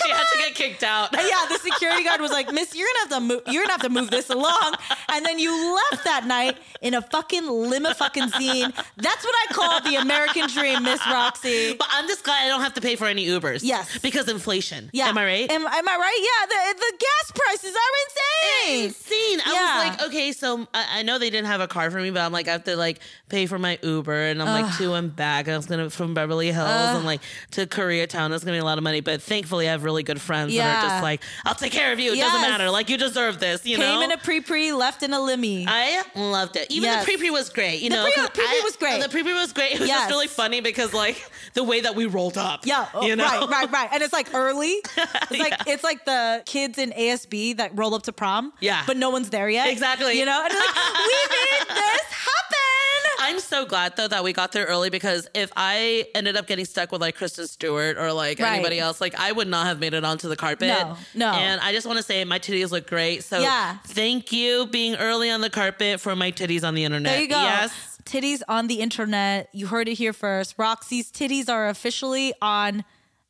[0.02, 1.16] Come on, come She had to get kicked out.
[1.16, 3.42] And yeah, the security guard was like, "Miss, you're gonna have to move.
[3.46, 4.74] You're gonna have to move this along."
[5.08, 5.52] And then you
[5.90, 8.72] left that night in a fucking limo fucking zine.
[8.96, 11.74] That's what I call the American dream, Miss Roxy.
[11.74, 13.60] But I'm just glad I don't have to pay for any Ubers.
[13.62, 13.98] Yes.
[13.98, 14.90] Because inflation.
[14.92, 15.50] Yeah, Am I right?
[15.50, 16.18] Am, am I right?
[16.20, 18.84] Yeah, the the gas prices are insane.
[18.86, 19.40] Insane.
[19.46, 19.84] I Yeah.
[19.90, 22.20] was like, okay, so I, I know they didn't have a car for me, but
[22.20, 25.14] I'm like, I have to like pay for my Uber and I'm like to and
[25.14, 25.48] back.
[25.48, 27.20] I was gonna from Beverly Hills and like
[27.52, 28.30] to Koreatown.
[28.30, 29.00] That's gonna be a lot of money.
[29.00, 32.00] But thankfully I have really good friends that are just like, I'll take care of
[32.00, 32.12] you.
[32.12, 32.32] It Yes.
[32.32, 32.70] doesn't matter.
[32.70, 34.02] Like you deserve this, you Came know?
[34.02, 35.64] in a pre pre, left in a limi.
[35.68, 36.70] I loved it.
[36.70, 37.04] Even Yes.
[37.04, 37.80] the pre-pre was great.
[37.80, 39.02] You The know, pre- pre-pre was great.
[39.02, 39.72] The pre-pre was great.
[39.74, 40.00] It was Yes.
[40.02, 41.16] just really funny because like
[41.54, 42.64] the way that we rolled up.
[42.66, 43.24] yeah, oh, you know?
[43.24, 43.88] right, right, right.
[43.92, 44.80] And it's like early.
[45.30, 48.52] It's like it's like the kids in ASB that roll up to prom.
[48.60, 48.82] Yeah.
[48.86, 49.68] but no one's there yet.
[49.68, 50.18] Exactly.
[50.18, 50.74] You know, and it's like
[51.10, 52.81] we made this happen.
[53.24, 56.64] I'm so glad though that we got there early because if I ended up getting
[56.64, 58.54] stuck with like Kristen Stewart or like Right.
[58.54, 60.68] anybody else, like I would not have made it onto the carpet.
[60.68, 61.32] No, no.
[61.32, 63.22] And I just want to say my titties look great.
[63.24, 63.78] So Yeah.
[63.86, 67.12] thank you being early on the carpet for my titties on the internet.
[67.12, 67.40] There you go.
[67.42, 67.72] Yes.
[68.04, 69.48] Titties on the internet.
[69.52, 70.54] You heard it here first.
[70.58, 72.84] Roxy's titties are officially on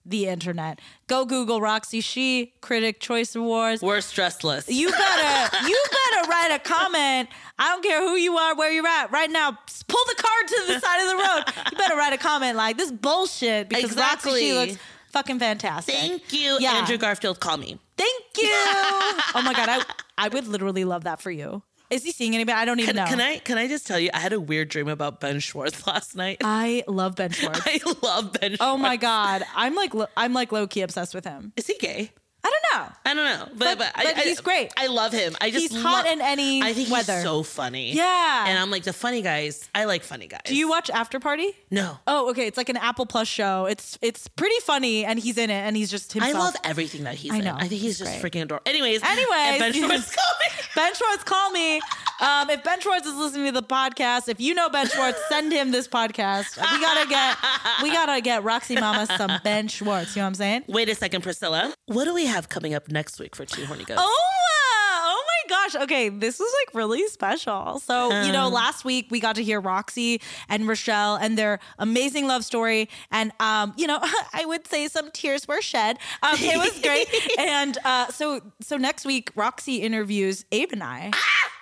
[0.04, 0.80] the internet.
[1.06, 3.82] Go Google Roxy Shih Critic Choice Awards.
[3.82, 4.68] Worst dressed list.
[4.68, 7.28] You better you better write a comment.
[7.62, 9.12] I don't care who you are, where you're at.
[9.12, 11.66] Right now, pull the car to the side of the road.
[11.72, 14.52] You better write a comment like this bullshit because Roxy Shih Exactly.
[14.54, 14.78] looks
[15.12, 15.94] fucking fantastic.
[15.94, 16.72] Thank you, Yeah.
[16.72, 17.38] Andrew Garfield.
[17.40, 17.78] Call me.
[17.96, 18.48] Thank you.
[18.52, 19.84] oh my god, I
[20.18, 21.62] I would literally love that for you.
[21.90, 22.56] Is he seeing anybody?
[22.56, 23.10] I don't even Can, know.
[23.10, 24.10] can I can I just tell you?
[24.14, 26.38] I had a weird dream about Ben Schwartz last night.
[26.42, 27.60] I love Ben Schwartz.
[27.64, 28.56] I love Ben.
[28.60, 31.52] Oh my god, I'm like I'm like low key obsessed with him.
[31.56, 32.10] Is he gay?
[32.44, 32.92] I don't know.
[33.04, 34.72] I don't know, but But- but, but I- he's great.
[34.76, 35.36] I love him.
[35.40, 37.14] I just He's hot in any I think weather.
[37.14, 37.92] he's so funny.
[37.92, 38.44] Yeah.
[38.48, 39.68] and I'm like the funny guys.
[39.74, 40.40] I like funny guys.
[40.46, 41.52] Do you watch After Party?
[41.70, 41.98] No.
[42.06, 42.46] Oh, okay.
[42.48, 43.66] It's like an Apple Plus show.
[43.66, 46.34] It's it's pretty funny, and he's in it, and he's just himself.
[46.34, 47.44] I love everything that he's I in.
[47.44, 47.54] know.
[47.54, 48.32] I think he's, He's just great.
[48.32, 48.68] freaking adorable.
[48.68, 49.72] Anyways, Anyways, Ben.
[49.72, 50.62] Schwartz called me.
[50.74, 51.80] Ben Schwartz, call me.
[52.20, 55.52] Um, if Ben Schwartz is listening to the podcast, if you know Ben Schwartz, send
[55.52, 56.56] him this podcast.
[56.56, 57.36] We gotta get
[57.82, 60.16] we gotta get Roxy Mama some Ben Schwartz.
[60.16, 60.64] You know what I'm saying?
[60.68, 61.72] Wait a second, Priscilla.
[61.86, 64.00] What do we have coming up next week for Two Horny Goats?
[64.02, 65.82] Oh, uh, oh my gosh.
[65.82, 67.78] Okay, this was like really special.
[67.80, 72.26] So, you know, last week we got to hear Roxy and Rochelle and their amazing
[72.26, 72.88] love story.
[73.10, 73.98] And, um, you know,
[74.32, 75.98] I would say some tears were shed.
[76.22, 77.06] Um, it was great.
[77.38, 81.10] and uh, so, so next week, Roxy interviews Abe and I.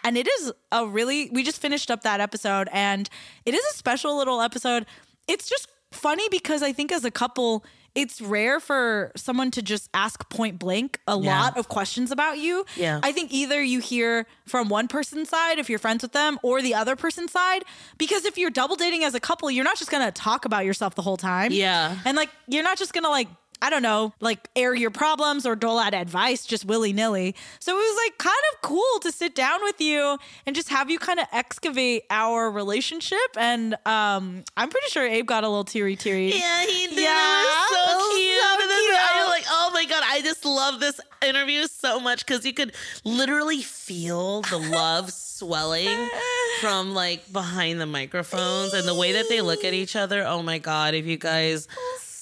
[0.04, 3.08] And it is a really, we just finished up that episode and
[3.44, 4.86] it is a special little episode.
[5.28, 7.64] It's just funny because I think as a couple,
[7.94, 11.40] it's rare for someone to just ask point blank a Yeah.
[11.40, 12.64] lot of questions about you.
[12.76, 13.00] Yeah.
[13.02, 16.62] I think either you hear from one person's side if you're friends with them or
[16.62, 17.64] the other person's side.
[17.98, 20.94] Because if you're double dating as a couple, you're not just gonna talk about yourself
[20.94, 21.52] the whole time.
[21.52, 21.96] Yeah.
[22.04, 23.28] And like you're not just gonna like
[23.62, 27.34] I don't know, like air your problems or dole out advice just willy nilly.
[27.58, 30.90] So it was like kind of cool to sit down with you and just have
[30.90, 33.18] you kind of excavate our relationship.
[33.36, 36.30] And um, I'm pretty sure Abe got a little teary teary.
[36.32, 36.98] Yeah, he did.
[36.98, 38.40] Yeah, so cute.
[38.40, 38.94] so And then cute.
[38.94, 42.54] I was like, oh my god, I just love this interview so much because you
[42.54, 42.72] could
[43.04, 45.88] literally feel the love swelling
[46.60, 50.24] from like behind the microphones and the way that they look at each other.
[50.26, 51.68] Oh my god, if you guys,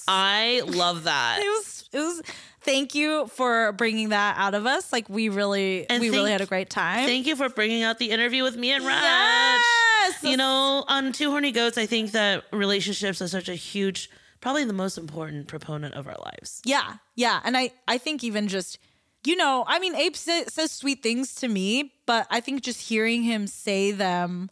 [0.09, 1.40] I love that.
[1.44, 2.22] It was it was.
[2.62, 4.92] Thank you for bringing that out of us.
[4.92, 7.06] Like we really, And we really had a great time.
[7.06, 9.02] Thank you for bringing out the interview with me and Raj.
[9.02, 10.22] Yes!
[10.22, 14.64] You know, on Two Horny Goats, I think that relationships are such a huge, probably
[14.64, 16.61] the most important proponent of our lives.
[16.64, 18.78] Yeah, yeah, and I I think even just
[19.24, 23.22] you know, I mean, sa- says sweet things to me, but I think just hearing
[23.22, 24.50] him say them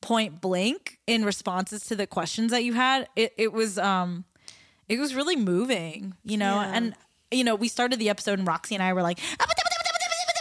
[0.00, 4.24] point blank in responses to the questions that you had, it it was um
[4.90, 6.72] it was really moving, you know, Yeah.
[6.74, 6.94] and
[7.30, 9.18] you know, we started the episode and Roxy and I were like.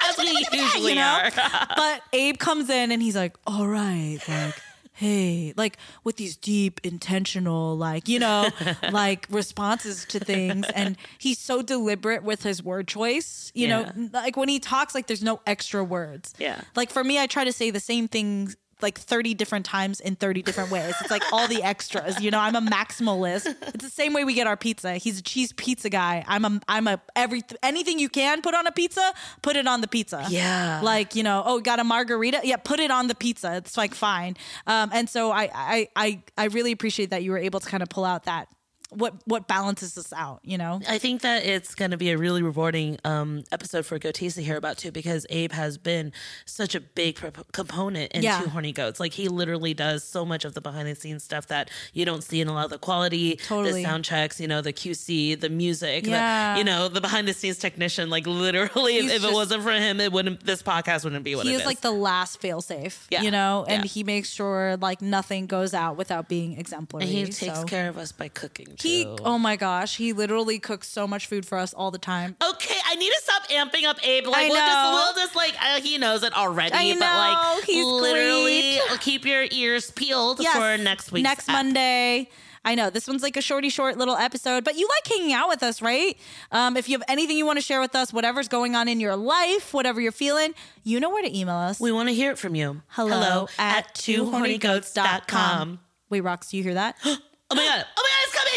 [0.09, 1.21] As we usually you know?
[1.23, 1.67] are.
[1.75, 4.55] but Abe comes in and he's like, all right, like,
[4.93, 8.49] hey, like with these deep, intentional, like, you know,
[8.91, 10.65] like responses to things.
[10.73, 13.91] And he's so deliberate with his word choice, you Yeah.
[13.95, 16.33] know, like when he talks, like there's no extra words.
[16.39, 16.59] Yeah.
[16.75, 20.15] Like for me, I try to say the same things like 30 different times in
[20.15, 20.93] 30 different ways.
[21.01, 23.45] It's like all the extras, you know, I'm a maximalist.
[23.73, 24.95] It's the same way we get our pizza.
[24.95, 26.23] He's a cheese pizza guy.
[26.27, 29.81] I'm a I'm a every anything you can put on a pizza, put it on
[29.81, 30.25] the pizza.
[30.29, 30.81] Yeah.
[30.83, 32.41] Like, you know, oh, got a margarita?
[32.43, 33.55] Yeah, put it on the pizza.
[33.57, 34.37] It's like fine.
[34.67, 37.83] Um, and so I I I I really appreciate that you were able to kind
[37.83, 38.47] of pull out that
[38.89, 40.81] what what balances us out, you know?
[40.87, 44.41] I think that it's going to be a really rewarding um, episode for Goatees to
[44.43, 46.11] hear about too, because Abe has been
[46.45, 48.41] such a big pro- component in Yeah.
[48.41, 48.99] Two Horny Goats.
[48.99, 52.23] Like he literally does so much of the behind the scenes stuff that you don't
[52.23, 53.83] see in a lot of the quality, Totally.
[53.83, 56.57] the sound checks, you know, the QC, the music, the- Yeah.
[56.57, 58.09] you know, the behind the scenes technician.
[58.09, 60.43] Like literally, if, He's if it just- wasn't for him, it wouldn't.
[60.45, 63.21] This podcast wouldn't be what he it is like the last failsafe, Yeah.
[63.21, 63.87] you know, and Yeah.
[63.89, 67.05] he makes sure like nothing goes out without being exemplary.
[67.05, 67.65] and he takes so.
[67.65, 68.87] care of us by cooking too.
[68.87, 72.35] He, oh my gosh, he literally cooks so much food for us all the time.
[72.43, 74.25] Okay, I need to stop amping up Abe.
[74.25, 74.91] Like I we'll just know.
[74.93, 78.99] we'll just like uh, he knows it already, I but know, like he's literally great.
[79.01, 81.23] keep your ears peeled Yes, for next week.
[81.23, 82.29] next Monday.
[82.65, 85.47] I know this one's like a shorty short little episode, but you like hanging out
[85.47, 86.17] with us, right?
[86.51, 88.99] Um, if you have anything you want to share with us, whatever's going on in
[88.99, 90.53] your life, whatever you're feeling,
[90.83, 91.79] you know where to email us.
[91.79, 92.81] We want to hear it from you.
[92.89, 95.79] Hello, at twohornygoats.com.
[96.09, 96.97] Wait, Rox, do you hear that?
[97.51, 97.85] Oh my god!
[97.97, 98.47] Oh my god!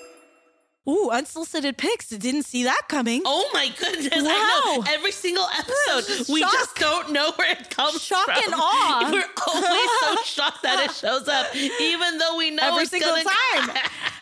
[0.91, 2.09] Ooh, unsolicited pics.
[2.09, 3.22] Didn't see that coming.
[3.24, 4.11] Oh my goodness!
[4.12, 4.76] I Wow.
[4.82, 6.07] know every single episode.
[6.16, 6.53] Just we shock.
[6.53, 8.34] just don't know where it comes Shock from.
[8.45, 9.09] and awe.
[9.12, 13.76] We're always so shocked that it shows up, even though we know Every single time.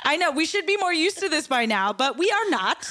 [0.04, 2.86] I know we should be more used to this by now, but we are not.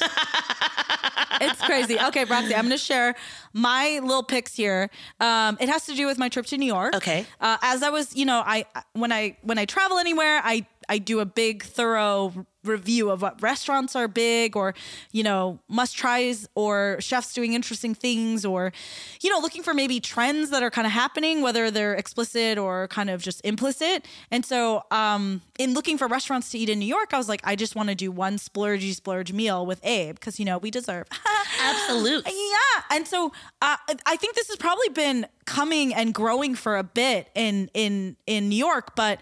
[1.42, 2.00] it's crazy.
[2.00, 3.16] Okay, Roxy, I'm going to share
[3.54, 4.90] my little picks here.
[5.20, 6.96] Um, it has to do with my trip to New York.
[6.96, 7.26] Okay.
[7.40, 10.98] Uh, as I was, you know, I when I when I travel anywhere, I I
[10.98, 14.74] do a big thorough review of what restaurants are big or
[15.12, 18.74] you know must tries or chefs doing interesting things or
[19.22, 22.88] you know looking for maybe trends that are kind of happening whether they're explicit or
[22.90, 24.06] kind of just implicit.
[24.32, 27.42] And so um in looking for restaurants to eat in New York I was like
[27.44, 30.72] I just want to do one splurgy splurge meal with Abe because you know we
[30.72, 31.08] deserve
[31.62, 33.32] absolutely yeah, and so
[33.62, 38.18] uh, I think this has probably been coming and growing for a bit in in
[38.26, 39.20] in New York, but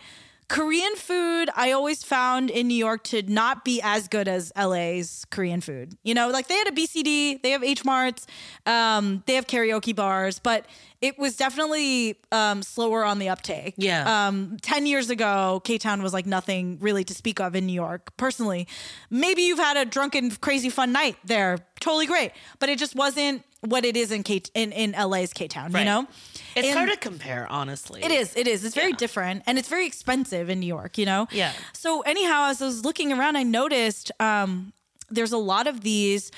[0.48, 5.26] Korean food I always found in New York to not be as good as LA's
[5.32, 5.98] Korean food.
[6.04, 8.28] You know, like they had a BCD, they have H Marts,
[8.66, 10.66] um, they have karaoke bars, but
[11.02, 13.76] it was definitely um, slower on the uptake.
[13.78, 14.28] Yeah.
[14.28, 17.74] Um, 10 years ago, K Town was like nothing really to speak of in New
[17.74, 18.16] York.
[18.18, 18.68] Personally,
[19.10, 21.60] maybe you've had a drunken, crazy fun night there.
[21.80, 22.32] Totally great.
[22.60, 25.86] But it just wasn't what it is in K in, in LA's K Town, you
[25.86, 26.08] know?
[26.56, 28.04] It's And- hard to compare, honestly.
[28.04, 28.34] it is.
[28.36, 28.64] It is.
[28.64, 28.98] It's very Yeah.
[28.98, 30.98] different, and it's very expensive in New York.
[30.98, 31.28] You know.
[31.32, 31.52] Yeah.
[31.74, 34.74] So anyhow, as I was looking around, I noticed um,
[35.10, 36.32] there's a lot of these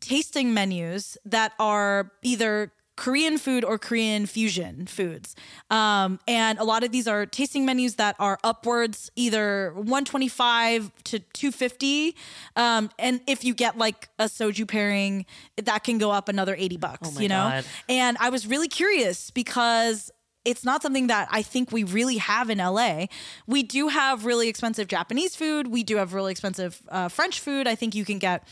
[0.00, 5.36] tasting menus that are either Korean food or Korean fusion foods.
[5.70, 11.20] Um, and a lot of these are tasting menus that are upwards either 125 to
[11.20, 12.16] 250.
[12.56, 15.26] Um, and if you get like a soju pairing,
[15.56, 17.48] that can go up another 80 bucks, Oh you know?
[17.48, 17.64] God.
[17.88, 20.10] And I was really curious because
[20.44, 23.06] it's not something that I think we really have in LA.
[23.46, 25.68] We do have really expensive Japanese food.
[25.68, 27.68] We do have really expensive uh, French food.
[27.68, 28.42] I think you can get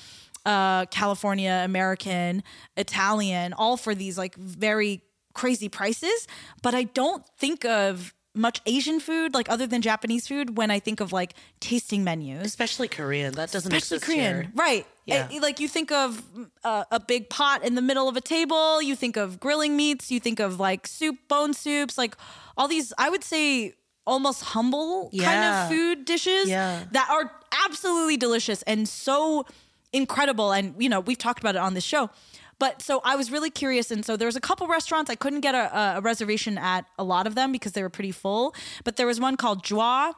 [0.46, 2.42] uh, California, American,
[2.76, 5.02] Italian, all for these like very
[5.34, 6.26] crazy prices.
[6.62, 10.78] But I don't think of much Asian food, like other than Japanese food, when I
[10.78, 13.32] think of like tasting menus Especially Korean.
[13.34, 14.52] That doesn't especially exist Korean, here.
[14.54, 14.86] right?
[15.06, 15.28] Yeah.
[15.40, 16.22] Like you think of
[16.64, 18.82] uh, a big pot in the middle of a table.
[18.82, 20.10] You think of grilling meats.
[20.10, 22.14] You think of like soup, bone soups, like
[22.58, 22.92] all these.
[22.98, 23.72] I would say
[24.06, 26.84] almost humble kind of food dishes Yeah.
[26.92, 27.32] that are
[27.64, 29.46] absolutely delicious and so
[29.92, 30.52] incredible.
[30.52, 32.10] And you know we've talked about it on this show.
[32.58, 35.40] But so I was really curious, and so there was a couple restaurants I couldn't
[35.40, 38.54] get a, a reservation at a lot of them because they were pretty full.
[38.82, 40.14] But there was one called Jua.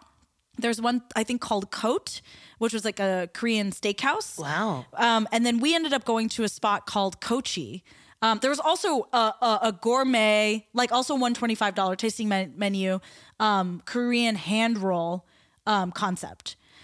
[0.56, 2.20] There's one I think called Cote,
[2.58, 4.38] which was like a Korean steakhouse.
[4.38, 4.86] Wow.
[4.94, 7.82] Um, and then we ended up going to a spot called Kochi.
[8.22, 12.28] Um, there was also a, a, a gourmet, like also one twenty five dollar tasting
[12.28, 13.00] menu,
[13.40, 15.26] um, Korean hand roll
[15.66, 15.92] um,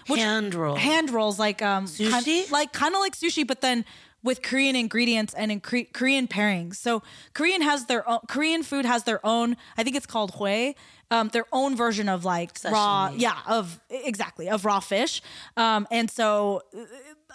[0.07, 0.21] concept.
[0.27, 0.77] Hand roll.
[0.77, 2.11] Hand rolls like um, Sushi?
[2.11, 3.85] kind- like kind of like sushi, but then
[4.23, 6.77] with Korean ingredients and in Kore- Korean pairings.
[6.77, 7.03] So
[7.35, 9.57] Korean has their own Korean food has their own.
[9.77, 10.75] I think it's called hue.
[11.11, 15.21] Um, their own version of like raw, yeah, of exactly of raw fish.
[15.57, 16.63] Um, and so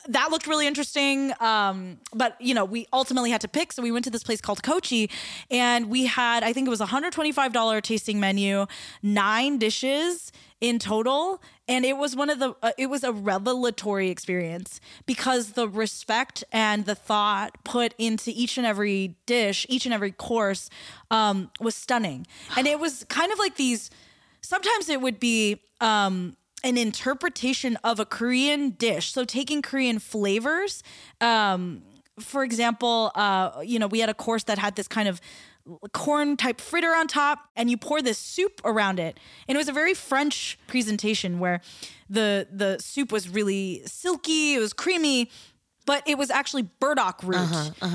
[0.08, 1.34] that looked really interesting.
[1.40, 4.42] Um, but you know, we ultimately had to pick, so we went to this place
[4.42, 5.10] called Kochi,
[5.52, 8.66] and we had I think it was a hundred twenty five dollar tasting menu,
[9.02, 10.32] nine dishes
[10.62, 15.54] in total and it was one of the uh, it was a revelatory experience because
[15.54, 20.70] the respect and the thought put into each and every dish each and every course
[21.12, 22.28] um, was stunning
[22.58, 23.90] and it was kind of like these
[24.42, 29.12] sometimes it would be um, an interpretation of a Korean dish.
[29.12, 30.84] So taking Korean flavors,
[31.22, 31.84] um,
[32.20, 35.22] for example, uh, you know, we had a course that had this kind of
[35.94, 39.68] corn type fritter on top and you pour this soup around it and it was
[39.70, 41.62] a very french presentation where
[42.10, 45.30] the the soup was really silky it was creamy
[45.86, 47.36] but it was actually burdock root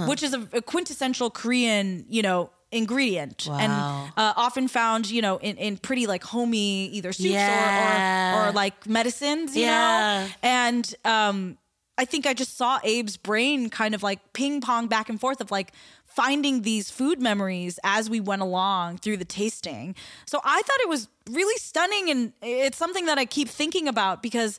[0.06, 3.72] which is a, a quintessential korean you know ingredient and
[4.16, 8.32] uh, often found you know in, in pretty like homey either soups Yeah.
[8.32, 9.78] or, or or like medicines you Yeah.
[9.78, 11.56] know and um
[11.96, 15.40] i think i just saw abe's brain kind of like ping pong back and forth
[15.40, 15.72] of like
[16.04, 19.94] finding these food memories as we went along through the tasting
[20.26, 24.22] so i thought it was really stunning and it's something that i keep thinking about
[24.22, 24.58] because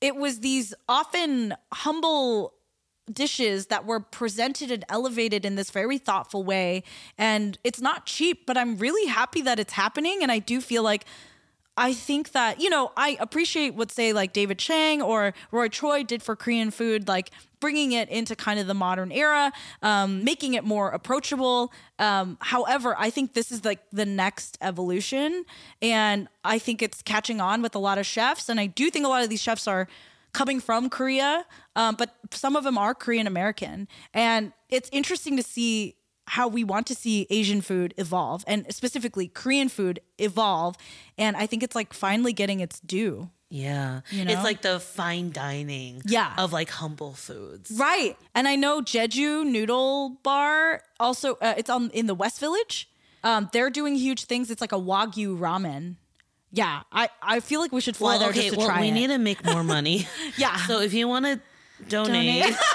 [0.00, 2.52] it was these often humble
[3.12, 6.82] dishes that were presented and elevated in this very thoughtful way.
[7.16, 10.18] And it's not cheap, but I'm really happy that it's happening.
[10.22, 11.04] And I do feel like
[11.78, 16.04] I think that, you know, I appreciate what, say, like David Chang or Roy Choi
[16.04, 17.30] did for Korean food, like
[17.60, 19.52] bringing it into kind of the modern era,
[19.82, 21.72] um, making it more approachable.
[21.98, 25.44] Um, however, I think this is like the next evolution.
[25.82, 28.48] And I think it's catching on with a lot of chefs.
[28.48, 29.86] And I do think a lot of these chefs are
[30.32, 31.44] coming from Korea,
[31.76, 33.86] um, but some of them are Korean American.
[34.12, 35.94] And it's interesting to see
[36.26, 40.74] how we want to see Asian food evolve and specifically Korean food evolve.
[41.16, 43.30] And I think it's like finally getting its due.
[43.48, 44.00] Yeah.
[44.10, 44.32] You know?
[44.32, 46.34] It's like the fine dining Yeah.
[46.36, 47.70] of like humble foods.
[47.70, 48.16] Right.
[48.34, 52.88] And I know Jeju Noodle Bar also, uh, it's on in the West Village.
[53.22, 54.50] Um, they're doing huge things.
[54.50, 55.94] It's like a Wagyu ramen.
[56.50, 56.82] Yeah.
[56.90, 58.88] I, I feel like we should fly Well, there okay, just to well, try we
[58.88, 58.92] it.
[58.92, 60.08] need to make more money.
[60.38, 60.56] Yeah.
[60.66, 61.40] So if you want to
[61.88, 62.56] donate, Donate.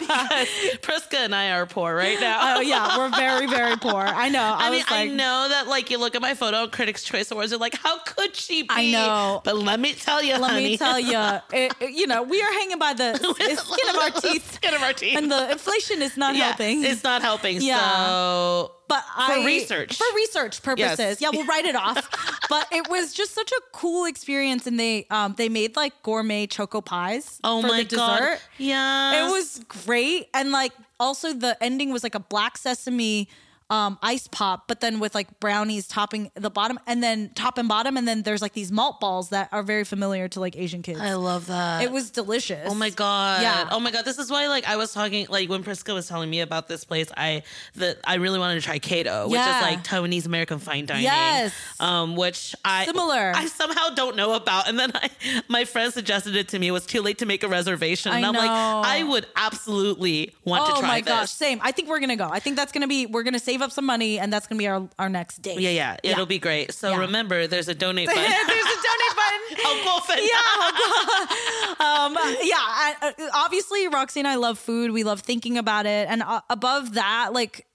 [0.00, 0.48] because
[0.80, 2.56] Priska and I are poor right now.
[2.56, 2.96] oh, yeah.
[2.96, 4.00] We're very, very poor.
[4.00, 4.40] I know.
[4.42, 7.02] I, I, mean, was like, I know that like you look at my photo Critics'
[7.02, 8.68] Choice Awards, you're like, how could she be?
[8.70, 9.40] I know.
[9.44, 11.18] But let me tell you, Let honey, me tell you,
[11.52, 14.82] it, it- you know, we are hanging by the skin of our teeth, Skin of
[14.82, 15.16] our teeth.
[15.16, 16.84] and the inflation is not yeah, helping.
[16.84, 17.60] It's not helping.
[17.60, 17.78] Yeah.
[18.06, 19.96] So but I, research.
[19.96, 20.98] for research purposes.
[20.98, 21.20] Yes.
[21.20, 22.08] Yeah, we'll write it off.
[22.48, 26.46] but it was just such a cool experience, and they um they made like gourmet
[26.46, 27.40] choco pies.
[27.44, 28.40] oh for my the god, dessert.
[28.58, 33.28] yeah, It was great, and like also the ending was like a black sesame
[33.72, 37.68] um, ice pop, but then with like brownies topping the bottom, and then top and
[37.68, 40.82] bottom, and then there's like these malt balls that are very familiar to like Asian
[40.82, 41.00] kids.
[41.00, 41.82] I love that.
[41.82, 42.68] it was delicious.
[42.70, 43.40] Oh my god!
[43.40, 43.68] Yeah.
[43.70, 44.04] Oh my god!
[44.04, 46.84] This is why, like, I was talking, like, when Priska was telling me about this
[46.84, 47.44] place, I
[47.76, 49.56] that I really wanted to try Kato, which Yeah.
[49.56, 51.04] is like Taiwanese American fine dining.
[51.04, 51.54] Yes.
[51.80, 53.32] Um, which I Similar.
[53.34, 55.08] I somehow don't know about, and then I,
[55.48, 56.68] my friend suggested it to me.
[56.68, 58.50] It was too late to make a reservation, and I am like.
[58.52, 61.08] I would absolutely want to try Oh my this.
[61.08, 61.58] gosh, same.
[61.62, 62.28] I think we're gonna go.
[62.30, 63.06] I think that's gonna be.
[63.06, 65.58] We're gonna save up some money, and that's gonna be our our next date.
[65.60, 66.72] Yeah, yeah, it'll be great.
[66.74, 66.98] So Yeah.
[66.98, 68.22] remember, there's a donate button.
[68.22, 69.66] There's a donate button.
[69.66, 70.30] I'll go for it.
[70.30, 72.56] yeah, um, yeah.
[72.56, 74.90] I, uh, obviously, Roxy and I love food.
[74.90, 77.66] We love thinking about it, and uh, above that, like,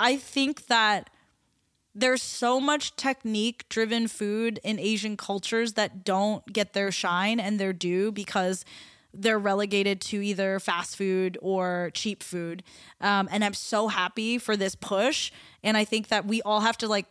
[0.00, 1.10] I think that
[1.94, 7.72] there's so much technique-driven food in Asian cultures that don't get their shine and their
[7.72, 8.64] due because
[9.16, 12.62] they're relegated to either fast food or cheap food.
[13.00, 16.76] Um, and I'm so happy for this push, and I think that we all have
[16.78, 17.06] to like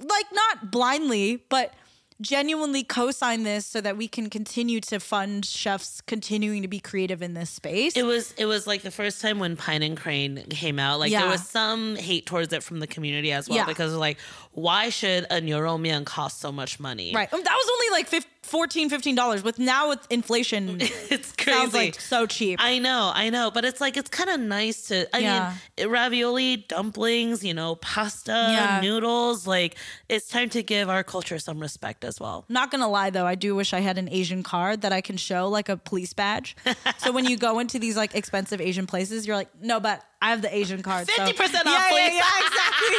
[0.00, 1.74] like not blindly, but
[2.20, 7.22] genuinely co-sign this so that we can continue to fund chefs continuing to be creative
[7.22, 7.96] in this space.
[7.96, 10.98] It was it was like the first time when Pine and Crane came out.
[10.98, 11.20] Like Yeah.
[11.22, 13.66] there was some hate towards it from the community as well Yeah.
[13.66, 14.18] because like
[14.58, 17.12] why should a mian cost so much money?
[17.14, 17.32] right.
[17.32, 20.78] Um, That was only like fif- 14 15 dollars with now with inflation
[21.10, 21.58] It's crazy.
[21.58, 22.58] sounds like so cheap.
[22.62, 25.06] I know, I know, but it's like it's kind of nice to.
[25.14, 25.52] I Yeah.
[25.78, 28.80] mean, ravioli, dumplings, you know, pasta, Yeah.
[28.80, 29.46] noodles.
[29.46, 29.76] Like
[30.08, 32.46] it's time to give our culture some respect as well.
[32.48, 35.16] Not gonna lie though, I do wish I had an Asian card that I can
[35.18, 36.56] show like a police badge.
[36.98, 40.30] so when you go into these like expensive Asian places, you're like, no, but I
[40.30, 41.08] have the Asian card.
[41.08, 42.14] so- 50% off, yeah, yeah, please.
[42.14, 42.96] yeah, exactly.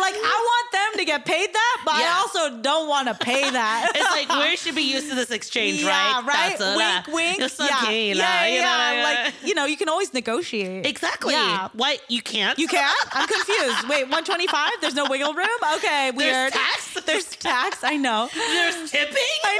[0.00, 3.50] like I want them to get paid that, but I also don't want to pay
[3.50, 3.90] that.
[3.94, 6.26] It's like we should be used to this exchange, yeah, right?
[6.26, 6.58] right.
[6.58, 7.38] That's wink, a- wink.
[7.58, 8.92] Yeah, okay, yeah, you know, yeah.
[8.92, 9.02] yeah.
[9.24, 10.86] Like you know, you can always negotiate.
[10.86, 11.34] exactly.
[11.34, 11.68] Yeah.
[11.72, 12.56] Why you can't?
[12.58, 12.96] You can't?
[13.12, 13.88] I'm confused.
[13.88, 14.70] Wait, 125?
[14.80, 15.48] There's no wiggle room?
[15.76, 16.34] Okay, weird.
[16.34, 17.00] There's tax?
[17.06, 17.82] There's tax.
[17.82, 18.28] I know.
[18.32, 19.16] There's tipping.
[19.44, 19.58] I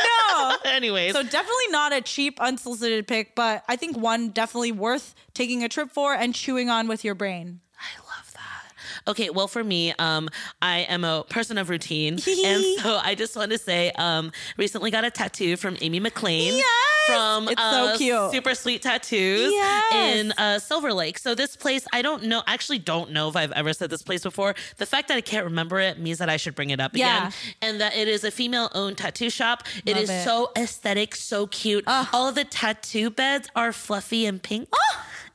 [0.64, 0.70] know.
[0.70, 5.64] Anyways, So definitely not a cheap, unsolicited pick, but I think one definitely worth taking
[5.64, 7.60] a trip for and chewing on with your brain.
[7.78, 9.10] I love that.
[9.10, 10.28] Okay, well, for me, um,
[10.60, 12.14] I am a person of routine,
[12.44, 16.56] and so I just want to say, um, recently got a tattoo from Amy McLean.
[16.56, 16.66] Yes!
[17.06, 18.30] From It's so uh, cute.
[18.32, 19.94] Super Sweet Tattoos Yes.
[19.94, 21.18] in uh, Silver Lake.
[21.18, 24.22] So this place, I don't know, actually don't know if I've ever said this place
[24.22, 24.54] before.
[24.76, 27.28] The fact that I can't remember it means that I should bring it up Yeah.
[27.28, 27.32] again.
[27.62, 29.62] And that it is a female-owned tattoo shop.
[29.86, 30.24] It Love is it.
[30.24, 31.84] so aesthetic, so cute.
[31.86, 34.68] All of the tattoo beds are fluffy and pink.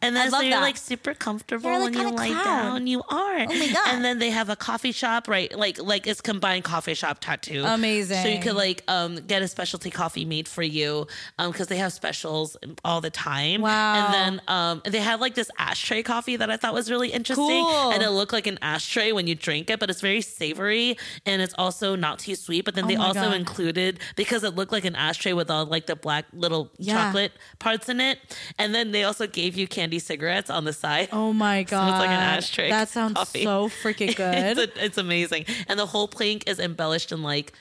[0.01, 0.61] And then so you're that.
[0.61, 2.87] like super comfortable You're when you lie down.
[2.87, 3.39] You are.
[3.39, 3.87] Oh my God.
[3.87, 5.55] And then they have a coffee shop, right?
[5.57, 7.63] Like like it's combined coffee shop tattoo.
[7.65, 8.21] Amazing.
[8.23, 11.07] So you could like um get a specialty coffee made for you
[11.39, 13.61] um because they have specials all the time.
[13.61, 13.95] Wow.
[13.95, 17.63] And then um they have like this ashtray coffee that I thought was really interesting.
[17.63, 17.91] Cool.
[17.91, 21.41] And it looked like an ashtray when you drink it, but it's very savory and
[21.41, 22.65] it's also not too sweet.
[22.65, 23.33] But then Oh they also God.
[23.33, 26.93] included because it looked like an ashtray with all like the black little Yeah.
[27.05, 28.19] chocolate parts in it.
[28.59, 31.09] And then they also gave you candy cigarettes on the side.
[31.11, 31.89] Oh my So god.
[31.89, 32.69] it's like an ashtray.
[32.69, 33.43] That sounds coffee.
[33.43, 34.35] so freaking good.
[34.57, 35.45] it's, a- it's amazing.
[35.67, 37.53] And the whole plank is embellished in like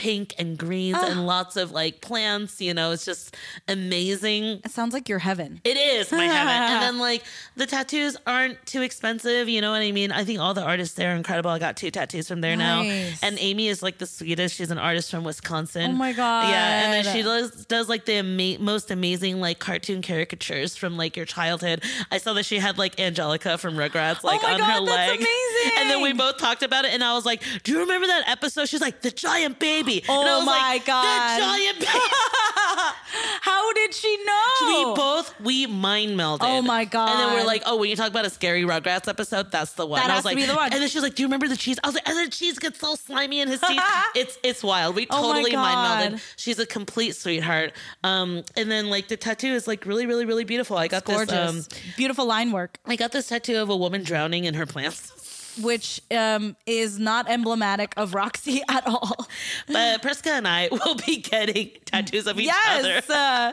[0.00, 1.10] pink and greens Ah.
[1.10, 2.58] and lots of like plants.
[2.58, 3.36] You know, it's just
[3.68, 4.60] amazing.
[4.64, 5.60] it sounds like your heaven.
[5.62, 6.48] It is my heaven.
[6.52, 7.22] And then like
[7.56, 10.10] the tattoos aren't too expensive, you know what I mean?
[10.10, 11.50] I think all the artists there are incredible.
[11.50, 12.80] I got two tattoos from there now.
[12.80, 14.56] And Amy is like the sweetest.
[14.56, 15.90] She's an artist from Wisconsin.
[15.90, 16.48] Oh my God.
[16.48, 20.96] Yeah, and then she does does like the ama- most amazing like cartoon caricatures from
[20.96, 21.82] like your childhood.
[22.10, 24.86] I saw that she had like Angelica from Rugrats like Oh my on God, her
[24.86, 25.18] that's leg.
[25.20, 25.72] amazing.
[25.78, 28.24] And then we both talked about it and I was like, "Do you remember that
[28.28, 31.36] episode?" She's like, "The giant baby." Oh I was my like, God.
[31.36, 31.84] The giant.
[33.42, 34.66] How did she know?
[34.66, 36.38] We both we mind melded.
[36.42, 37.10] Oh my god!
[37.10, 39.86] And then we're like, oh, when you talk about a scary Rugrats episode, that's the
[39.86, 39.98] one.
[39.98, 40.72] That and I has was to like, be the one.
[40.72, 41.78] And then she's like, do you remember the cheese?
[41.82, 43.80] I was like, and the cheese gets so slimy in his teeth.
[44.14, 44.94] it's it's wild.
[44.94, 46.34] We Oh totally mind melded.
[46.36, 47.72] She's a complete sweetheart.
[48.04, 50.76] Um, and then like the tattoo is like really, really, really beautiful.
[50.76, 51.30] I got gorgeous.
[51.30, 51.68] this.
[51.68, 52.78] Um, Beautiful line work.
[52.86, 55.12] I got this tattoo of a woman drowning in her plants.
[55.60, 59.26] Which um, is not emblematic of Roxy at all.
[59.66, 62.88] But Priska and I will be getting tattoos of each other.
[62.88, 63.52] yes, uh,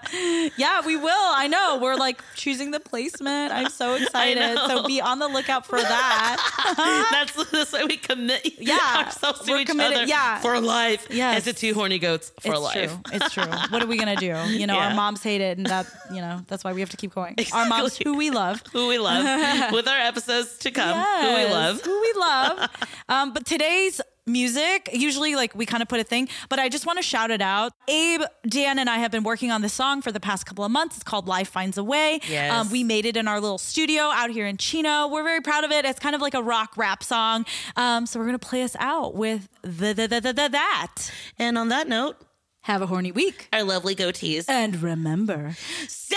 [0.58, 1.10] yeah, we will.
[1.12, 1.80] I know.
[1.82, 3.52] We're like choosing the placement.
[3.54, 4.58] I'm so excited.
[4.68, 7.08] So be on the lookout for that.
[7.12, 10.40] that's, that's why we commit Yeah, ourselves to we're each committed- other yeah.
[10.40, 11.08] for life.
[11.10, 11.36] Yes.
[11.38, 12.90] And the two horny goats for it's life.
[12.90, 13.14] true.
[13.14, 13.44] It's true.
[13.70, 14.28] What are we gonna do?
[14.48, 14.90] You know, Yeah.
[14.90, 17.36] our moms hate it, and that you know that's why we have to keep going.
[17.54, 18.62] Our moms, who we love.
[18.74, 19.72] Who we love.
[19.74, 20.98] With our episodes to come.
[20.98, 21.82] Who we love.
[21.82, 22.70] Who we love.
[23.10, 24.90] Um, but today's music.
[24.94, 27.42] Usually, like we kind of put a thing, but I just want to shout it
[27.42, 27.72] out.
[27.88, 30.72] Abe, Dan, and I have been working on this song for the past couple of
[30.72, 30.96] months.
[30.98, 32.20] It's called Life Finds a Way.
[32.30, 32.52] Yes.
[32.52, 35.08] Um, we made it in our little studio out here in Chino.
[35.08, 35.86] We're very proud of it.
[35.86, 37.46] It's kind of like a rock rap song.
[37.76, 41.12] Um, so we're gonna play us out with the the the the, the that.
[41.40, 42.18] And on that note,
[42.64, 43.48] Have a horny week.
[43.54, 44.46] our lovely goatees.
[44.50, 45.56] And remember,
[45.88, 46.16] Stay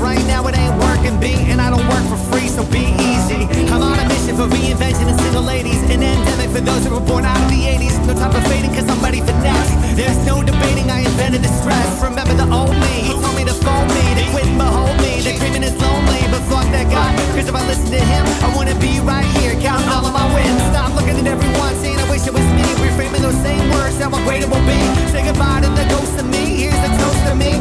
[0.00, 1.36] right now it ain't working, B.
[1.52, 3.46] And I don't work for free, so be easy.
[3.70, 5.80] I'm on a mission for reinvention and single ladies.
[5.92, 7.94] An endemic for those who were born out of the 80s.
[8.08, 9.76] No time for fading, cause I'm ready for next.
[9.94, 12.02] There's no debating, I invented the stress.
[12.02, 15.20] Remember the old me, he told me to phone me, to quit and behold me.
[15.20, 17.12] The dreaming is lonely, but fuck that guy.
[17.36, 20.26] Cause if I listen to him, I wanna be right here, counting all of my
[20.34, 20.60] wins.
[20.72, 22.66] Stop looking at everyone, saying I wish it was me.
[22.80, 22.90] We're
[23.20, 24.80] those same words, how great it will be.
[25.12, 27.59] Say goodbye to the ghost of me, here's a toast to me.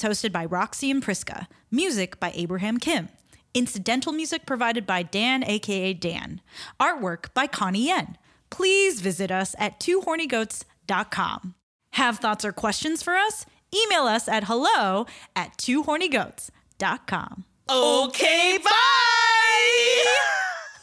[0.00, 1.46] Is hosted by Roxy and Priska.
[1.70, 3.08] Music by Abraham Kim.
[3.52, 6.40] Incidental music provided by Dan, aka Dan.
[6.80, 8.16] Artwork by Connie Yen.
[8.50, 11.54] Please visit us at twohornygoats.com.
[11.94, 13.44] Have thoughts or questions for us?
[13.74, 17.44] Email us at hello at twohornygoats.com.
[17.68, 18.70] Okay, bye.